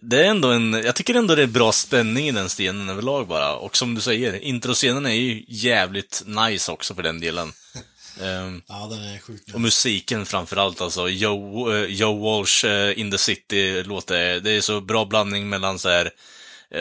[0.00, 3.26] Det är ändå en, jag tycker ändå det är bra spänning i den scenen överlag
[3.26, 3.56] bara.
[3.56, 7.52] Och som du säger, introscenen är ju jävligt nice också för den delen.
[8.20, 11.08] Ehm, Ja, den är sjukt och musiken framförallt alltså.
[11.08, 15.78] Joe, eh, Joe Walsh, eh, In the City låter, det är så bra blandning mellan
[15.78, 16.10] så här,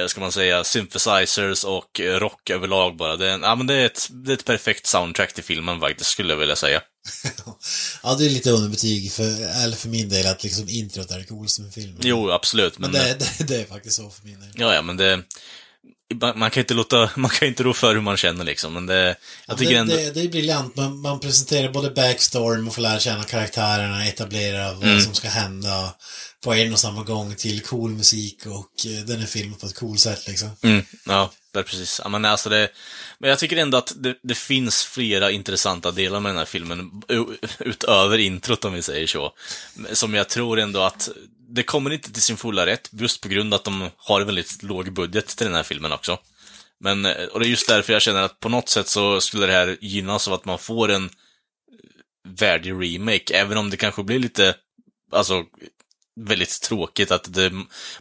[0.08, 3.16] ska man säga, synthesizers och eh, rock överlag bara.
[3.16, 5.80] Det är, en- ja, men det är, ett, det är ett perfekt soundtrack till filmen
[5.80, 6.82] faktiskt, skulle jag vilja säga.
[8.04, 9.24] Ja, det är lite underbetyg för,
[9.64, 11.98] eller för min del att liksom introt är det coolaste med filmen.
[12.02, 12.92] Jo, absolut, men...
[12.92, 14.50] Men det, det, det är faktiskt så för min del.
[14.56, 15.24] Ja, ja, men det...
[16.36, 19.16] Man kan inte låta, man kan inte rå för hur man känner liksom, men det...
[19.48, 19.96] Jag tycker det, ändå...
[19.96, 20.76] det, det är briljant.
[20.76, 25.02] Man, man presenterar både backstoryn, man får lära känna karaktärerna, etablera vad Mm.
[25.02, 25.94] som ska hända
[26.44, 29.76] på en och samma gång till cool musik och eh, den är filmad på ett
[29.76, 30.50] cool sätt liksom.
[30.62, 32.02] Mm, ja, precis.
[32.04, 32.70] Ja, men, alltså det,
[33.20, 36.92] men jag tycker ändå att det, det finns flera intressanta delar med den här filmen,
[37.60, 39.34] utöver introt om vi säger så.
[39.94, 41.10] Som jag tror ändå att
[41.56, 44.28] det kommer inte till sin fulla rätt, just på grund av att de har en
[44.28, 46.20] väldigt låg budget till den här filmen också.
[46.80, 49.45] Men, eh, och det är just därför jag känner att på något sätt så skulle
[49.45, 51.10] det här gynnas av att man får en eh,
[52.28, 54.56] värdig remake, även om det kanske blir lite,
[55.12, 55.43] alltså,
[56.20, 57.52] väldigt tråkigt att det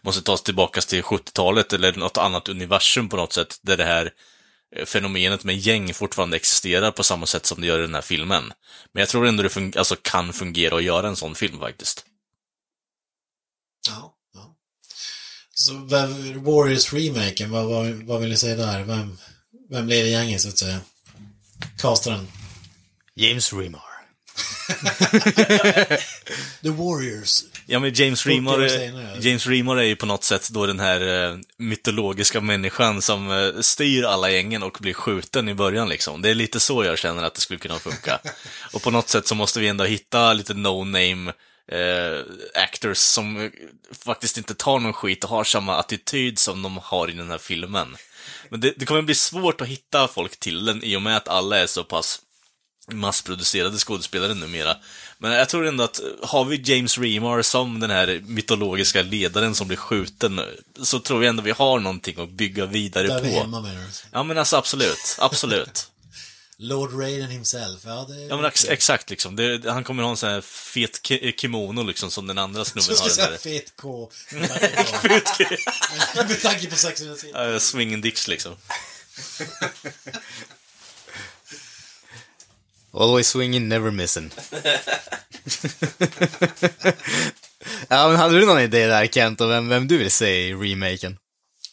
[0.03, 4.11] måste tas tillbaka till 70-talet eller något annat universum på något sätt, där det här
[4.77, 8.03] eh, fenomenet med gäng fortfarande existerar på samma sätt som det gör i den här
[8.03, 8.53] filmen.
[8.93, 12.07] Men jag tror ändå det fun- alltså, kan fungera att göra en sån film faktiskt.
[13.89, 14.57] Ja, ja.
[15.55, 15.73] Så
[16.41, 18.85] Warriors-remaken, vad, vad, vad vill ni säga där?
[18.85, 19.19] Vem,
[19.71, 20.81] vem leder gänget så att säga?
[21.79, 22.29] Castar den?
[23.15, 23.91] James Remar.
[26.63, 27.43] The Warriors.
[27.67, 29.17] Ja, men James 40 år Remar.
[29.21, 33.61] James Remar är ju på något sätt då den här eh, mytologiska människan som eh,
[33.61, 36.23] styr alla gängen och blir skjuten i början liksom.
[36.23, 38.19] Det är lite så jag känner att det skulle kunna funka.
[38.73, 41.33] och på något sätt så måste vi ändå hitta lite no-name
[41.71, 43.51] eh, actors som eh,
[44.05, 47.39] faktiskt inte tar någon skit och har samma attityd som de har i den här
[47.39, 47.97] filmen.
[48.49, 51.29] Men det, det kommer bli svårt att hitta folk till den i och med att
[51.29, 52.21] alla är så pass
[52.93, 54.77] massproducerade skådespelare numera.
[55.19, 59.69] Men jag tror ändå att har vi James Remar som den här mytologiska ledaren som
[59.69, 60.41] blir skjuten,
[60.83, 63.41] så tror jag ändå vi har någonting att bygga vidare Där är vi på.
[63.41, 63.89] hemma menar du?
[64.13, 65.91] Ja men alltså absolut, absolut.
[66.63, 68.29] Lord Raiden himself, ja det är...
[68.29, 69.37] Ja men ex exakt liksom.
[69.37, 72.71] Det, han kommer ha en sån här fet ki kimono liksom som den andra Så
[72.71, 73.09] snubben ska har.
[73.09, 74.11] jag säga Den fet K.
[74.31, 75.45] tanke
[76.17, 77.47] på- Med tanke på 600 sidor.
[77.53, 78.57] uh, swinging dicks liksom.
[82.93, 84.31] Always swinging, never missing.
[87.89, 90.55] ja, men hade du någon idé där Kent, om vem, vem du vill se i
[90.55, 91.17] remaken?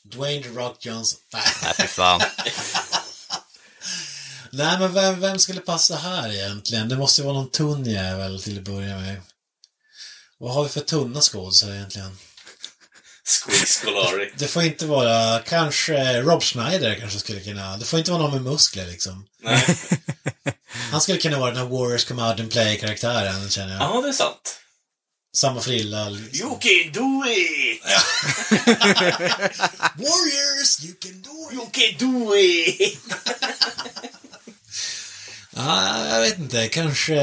[0.04, 1.20] Dwayne The Rock Johnson.
[1.34, 2.22] Nej, fy fan.
[4.58, 6.90] Nej, men vem, vem skulle passa här egentligen?
[6.90, 9.22] Det måste ju vara någon tunn jävel till att börja med.
[10.38, 12.18] Vad har vi för tunna skådisar egentligen?
[13.26, 13.86] Squeeze
[14.38, 18.32] Det får inte vara, kanske Rob Schneider kanske skulle kunna, det får inte vara någon
[18.32, 19.26] med muskler liksom.
[19.42, 19.66] Nej.
[20.92, 23.82] Han skulle kunna vara den här Warriors Come Out and Play-karaktären, känner jag.
[23.82, 24.60] Ja, det är sant.
[25.36, 26.10] Samma frilla.
[26.10, 26.48] Liksom.
[26.48, 27.82] You can do it!
[29.96, 31.54] Warriors, you can do it!
[31.54, 33.00] You can do it!
[35.58, 36.68] Ja, jag vet inte.
[36.68, 37.20] Kanske,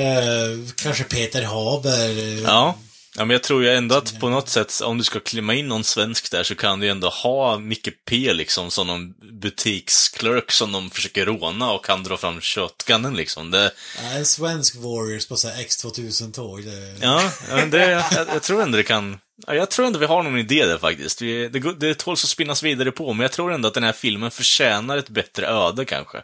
[0.77, 2.43] kanske Peter Haber.
[2.43, 2.79] Ja.
[3.17, 5.69] Ja, men jag tror ju ändå att på något sätt, om du ska klämma in
[5.69, 10.73] någon svensk där, så kan du ändå ha Micke P liksom som någon butiksklurk som
[10.73, 13.51] de försöker råna och kan dra fram shotgunnen liksom.
[13.51, 13.73] Det,
[14.03, 16.65] Ja, en svensk Warriors på så här X2000-tåg.
[16.65, 16.97] Det...
[17.01, 18.05] ja, men det, jag,
[18.35, 21.23] jag tror ändå det kan, ja, jag tror ändå vi har någon idé där faktiskt.
[21.23, 23.93] Vi, det, det tåls att spinnas vidare på, men jag tror ändå att den här
[23.93, 26.23] filmen förtjänar ett bättre öde kanske.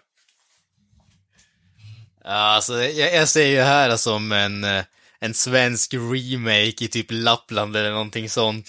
[2.24, 4.84] Ja, alltså, jag, jag ser ju här som en, eh,
[5.20, 8.66] en svensk remake i typ Lappland eller någonting sånt.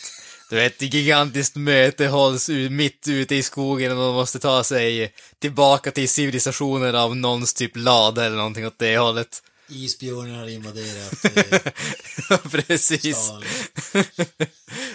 [0.49, 5.13] Du vet, ett gigantiskt möte hålls mitt ute i skogen och de måste ta sig
[5.39, 9.43] tillbaka till civilisationen av någons typ lada eller någonting åt det hållet.
[9.69, 13.31] Isbjörnen har invaderat eh, Precis.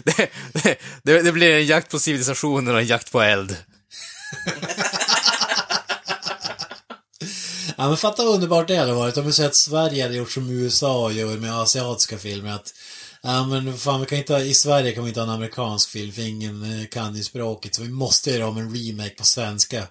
[0.04, 0.14] Det,
[0.52, 3.56] det, det, det blir en jakt på civilisationen och en jakt på eld.
[7.76, 10.50] Ja men fatta underbart det hade varit om vi säger att Sverige hade gjort som
[10.50, 12.52] USA gör med asiatiska filmer.
[12.52, 12.74] Att,
[13.22, 16.12] ja men fan vi kan inte i Sverige kan vi inte ha en amerikansk film
[16.12, 17.74] för ingen eh, kan ju språket.
[17.74, 19.86] Så vi måste göra om en remake på svenska.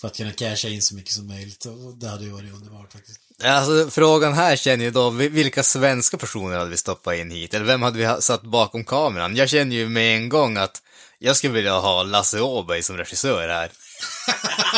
[0.00, 1.64] För att kunna casha in så mycket som möjligt.
[1.64, 3.20] Och det hade ju varit underbart faktiskt.
[3.44, 7.54] Alltså, frågan här känner ju då, vi- vilka svenska personer hade vi stoppat in hit?
[7.54, 9.36] Eller vem hade vi satt bakom kameran?
[9.36, 10.82] Jag känner ju med en gång att
[11.18, 13.70] jag skulle vilja ha Lasse Åberg som regissör här.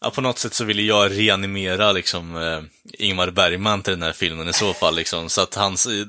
[0.00, 2.62] Ja, på något sätt så ville jag reanimera liksom eh,
[2.98, 6.06] Ingmar Bergman till den här filmen i så fall liksom, så att hans eh,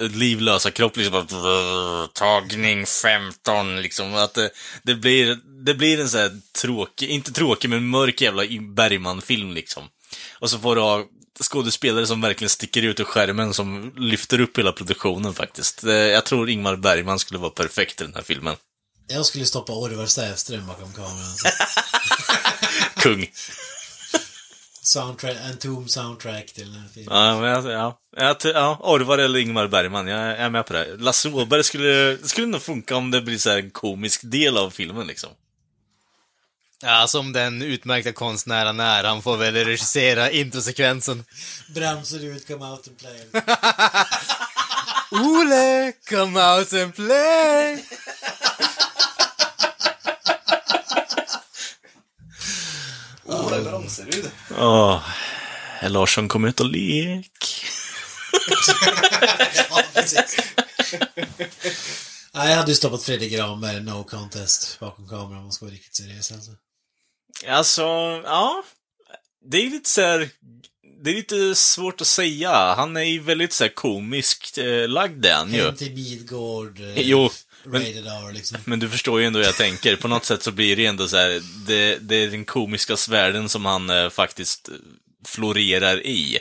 [0.00, 4.50] livlösa kropp liksom bara tagning 15 liksom, att det,
[4.82, 8.42] det blir, det blir en så här tråkig, inte tråkig men mörk jävla
[8.74, 9.84] Bergman-film liksom.
[10.38, 11.04] Och så får du ha
[11.40, 15.84] skådespelare som verkligen sticker ut ur skärmen som lyfter upp hela produktionen faktiskt.
[15.84, 18.56] Eh, Jag tror Ingmar Bergman skulle vara perfekt i den här filmen.
[19.06, 21.34] Jag skulle stoppa Orvar Sävström bakom kameran.
[21.36, 21.48] Så.
[23.00, 23.30] Kung.
[24.82, 27.18] Soundtrack, en tom soundtrack till den här filmen.
[27.18, 27.98] Ja, men jag, ja.
[28.16, 30.96] Jag, ja, Orvar eller Ingmar Bergman, jag är med på det.
[30.96, 34.70] Lasse Åberg skulle, skulle nog funka om det blir så här en komisk del av
[34.70, 35.30] filmen liksom.
[36.82, 41.24] Ja, som den utmärkta konstnären är, han får väl regissera introsekvensen.
[41.74, 43.20] Bromsar ut, come out and play.
[45.10, 47.84] Ole, come out and play!
[54.58, 55.02] Åh,
[55.78, 57.64] herr Larsson kom ut och lek.
[59.70, 60.36] ja, precis.
[62.34, 65.74] Nej, jag hade ju stoppat Fredrik Granberg, No Contest, bakom kameran om man ska vara
[65.74, 66.50] riktigt seriös alltså.
[67.48, 67.82] Alltså,
[68.24, 68.64] ja.
[69.50, 70.28] Det är lite så här,
[71.04, 72.74] det är lite svårt att säga.
[72.74, 75.62] Han är ju väldigt så här komiskt eh, lagd han ju.
[75.62, 77.30] Hem till Midgård, eh, Jo,
[77.66, 78.58] men- Rated R liksom.
[78.64, 79.96] Men du förstår ju ändå hur jag tänker.
[79.96, 83.48] På något sätt så blir det ändå så här, det, det är den komiska svärden
[83.48, 84.74] som han eh, faktiskt eh,
[85.26, 86.38] florerar i.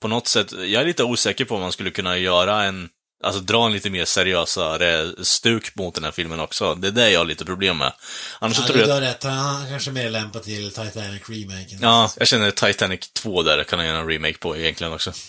[0.00, 2.88] På något sätt, jag är lite osäker på om man skulle kunna göra en,
[3.24, 6.74] alltså dra en lite mer seriösare stuk mot den här filmen också.
[6.74, 7.92] Det är det jag har lite problem med.
[8.38, 9.22] Annars så Ja, tror du jag har rätt.
[9.22, 11.78] Han kanske mer lämpad till Titanic-remaken.
[11.82, 15.12] Ja, jag känner Titanic 2 där kan jag göra en remake på egentligen också.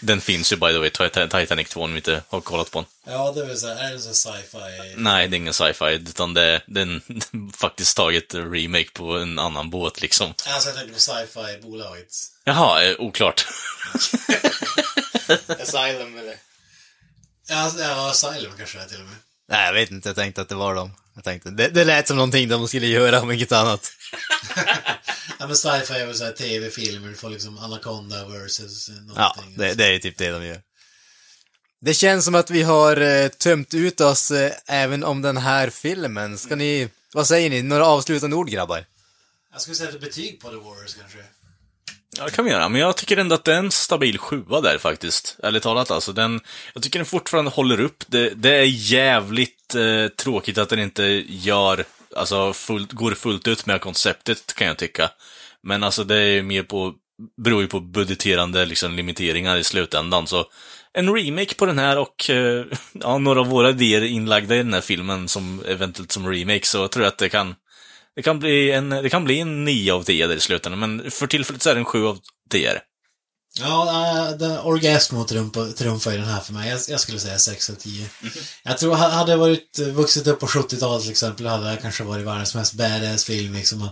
[0.00, 2.78] Den finns ju by the way, Titan- Titanic 2 om ni inte har kollat på
[2.80, 3.14] den.
[3.14, 4.94] Ja, det så här, är det så sci-fi?
[4.96, 7.02] Nej, det är ingen sci-fi, utan det, det är en,
[7.56, 10.34] faktiskt taget remake på en annan båt liksom.
[10.46, 12.14] Alltså, jag tänkte på sci-fi-bolaget.
[12.44, 13.46] Jaha, eh, oklart.
[15.62, 16.36] Asylum eller?
[17.48, 19.16] Ja, ja, Asylum kanske det är till och med.
[19.50, 20.90] Nej, jag vet inte, jag tänkte att det var dem.
[21.14, 23.92] Jag tänkte, det, det lät som någonting de skulle göra, om inget annat.
[25.38, 29.14] Ja, men sci-fi är väl så här tv-filmer, du får liksom Anaconda versus någonting.
[29.16, 30.60] Ja, det, det är ju typ det de gör.
[31.80, 35.70] Det känns som att vi har eh, tömt ut oss eh, även om den här
[35.70, 36.38] filmen.
[36.38, 38.84] Ska ni, vad säger ni, några avslutande ord grabbar?
[39.52, 41.18] Jag skulle säga ett betyg på The Warriors kanske.
[42.18, 44.60] Ja, det kan vi göra, men jag tycker ändå att det är en stabil sjua
[44.60, 45.36] där faktiskt.
[45.42, 46.12] Ärligt talat alltså.
[46.12, 46.40] Den,
[46.74, 48.04] jag tycker den fortfarande håller upp.
[48.06, 51.84] Det, det är jävligt eh, tråkigt att den inte gör,
[52.16, 55.10] alltså fullt, går fullt ut med konceptet kan jag tycka.
[55.62, 56.94] Men alltså det är mer på,
[57.42, 60.26] beror ju på budgeterande liksom limiteringar i slutändan.
[60.26, 60.46] Så
[60.92, 64.74] en remake på den här och eh, ja, några av våra idéer inlagda i den
[64.74, 67.54] här filmen som eventuellt som remake så tror jag att det kan
[68.20, 71.10] det kan bli en, det kan bli en 9 av 10 där i slutändan, men
[71.10, 72.18] för tillfället så är det en 7 av
[72.50, 72.70] 10.
[73.58, 76.68] Ja, äh, den, Orgasmo trumfa- trumfar i den här för mig.
[76.70, 78.06] Jag, jag skulle säga 6 av 10.
[78.62, 81.76] Jag tror, ha- hade jag varit eh, vuxit upp på 70-talet till exempel, hade det
[81.82, 83.82] kanske varit världens mest badass film liksom.
[83.82, 83.90] Och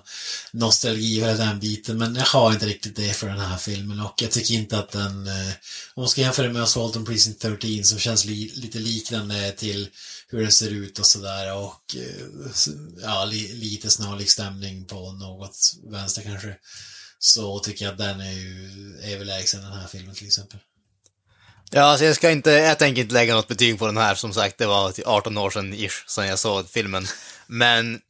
[0.52, 1.98] nostalgi och hela den biten.
[1.98, 4.90] Men jag har inte riktigt det för den här filmen och jag tycker inte att
[4.90, 5.48] den, eh,
[5.94, 9.88] om man ska jämföra med Assault on Precinct 13 som känns li, lite liknande till
[10.28, 12.52] hur den ser ut och sådär och eh,
[13.02, 15.56] ja, li, lite snarlik stämning på något
[15.90, 16.56] vänster kanske.
[17.18, 18.70] Så tycker jag att den är ju
[19.04, 20.58] överlägsen den här filmen till exempel.
[21.70, 24.32] Ja, alltså jag ska inte, jag tänker inte lägga något betyg på den här, som
[24.32, 27.06] sagt, det var 18 år sedan ish, sedan jag såg filmen.
[27.46, 28.00] Men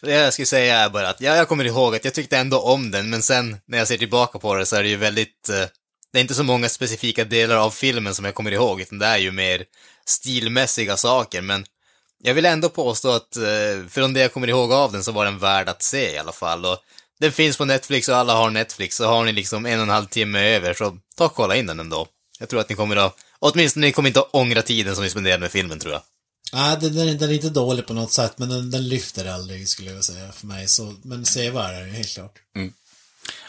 [0.00, 2.60] det jag skulle säga är bara att, ja, jag kommer ihåg att jag tyckte ändå
[2.60, 5.48] om den, men sen när jag ser tillbaka på det så är det ju väldigt,
[5.48, 5.64] eh,
[6.12, 9.06] det är inte så många specifika delar av filmen som jag kommer ihåg, utan det
[9.06, 9.64] är ju mer
[10.06, 11.66] stilmässiga saker, men
[12.22, 15.24] jag vill ändå påstå att, eh, från det jag kommer ihåg av den så var
[15.24, 16.64] den värd att se i alla fall.
[16.66, 16.78] Och
[17.20, 19.88] den finns på Netflix och alla har Netflix, så har ni liksom en och en
[19.88, 22.06] halv timme över, så ta och kolla in den ändå.
[22.38, 25.10] Jag tror att ni kommer att, åtminstone ni kommer inte att ångra tiden som ni
[25.10, 26.02] spenderade med filmen, tror jag.
[26.52, 29.68] Nej, den, den, den är inte dålig på något sätt, men den, den lyfter aldrig
[29.68, 30.68] skulle jag säga för mig.
[30.68, 32.38] Så, men sevärd är den helt klart.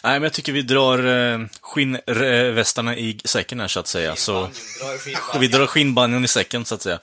[0.03, 4.15] Nej, men jag tycker vi drar eh, skinnvästarna i säcken här, så att säga.
[4.15, 4.49] Så,
[5.39, 6.99] vi drar skinnbanjon i säcken, så att säga.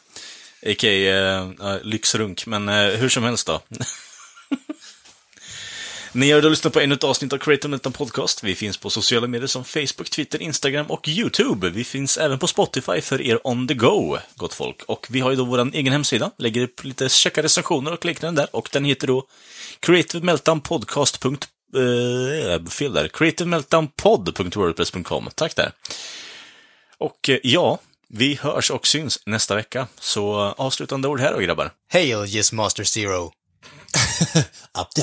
[0.67, 0.91] A.k.a.
[0.91, 3.61] Eh, eh, lyxrunk, men eh, hur som helst då.
[6.17, 8.45] Ni har då lyssnat på ännu ett avsnitt av Creative Metal Podcast.
[8.45, 11.71] Vi finns på sociala medier som Facebook, Twitter, Instagram och YouTube.
[11.71, 14.83] Vi finns även på Spotify för er on the go, gott folk.
[14.83, 18.43] Och vi har ju då vår egen hemsida, lägger upp lite käcka recensioner och liknande
[18.43, 18.57] där.
[18.57, 19.27] Och den heter då
[19.81, 21.25] creativemeltdownpodcast.
[21.25, 21.33] Uh,
[22.53, 23.09] eh, fel där.
[23.09, 25.29] creativemeltdownpod.wordpress.com.
[25.35, 25.73] Tack där.
[26.99, 29.87] Och eh, ja, vi hörs och syns nästa vecka.
[30.01, 31.71] Så eh, avslutande ord här då, grabbar.
[31.93, 33.25] Hail Yes Master Zero!
[34.79, 35.03] Up the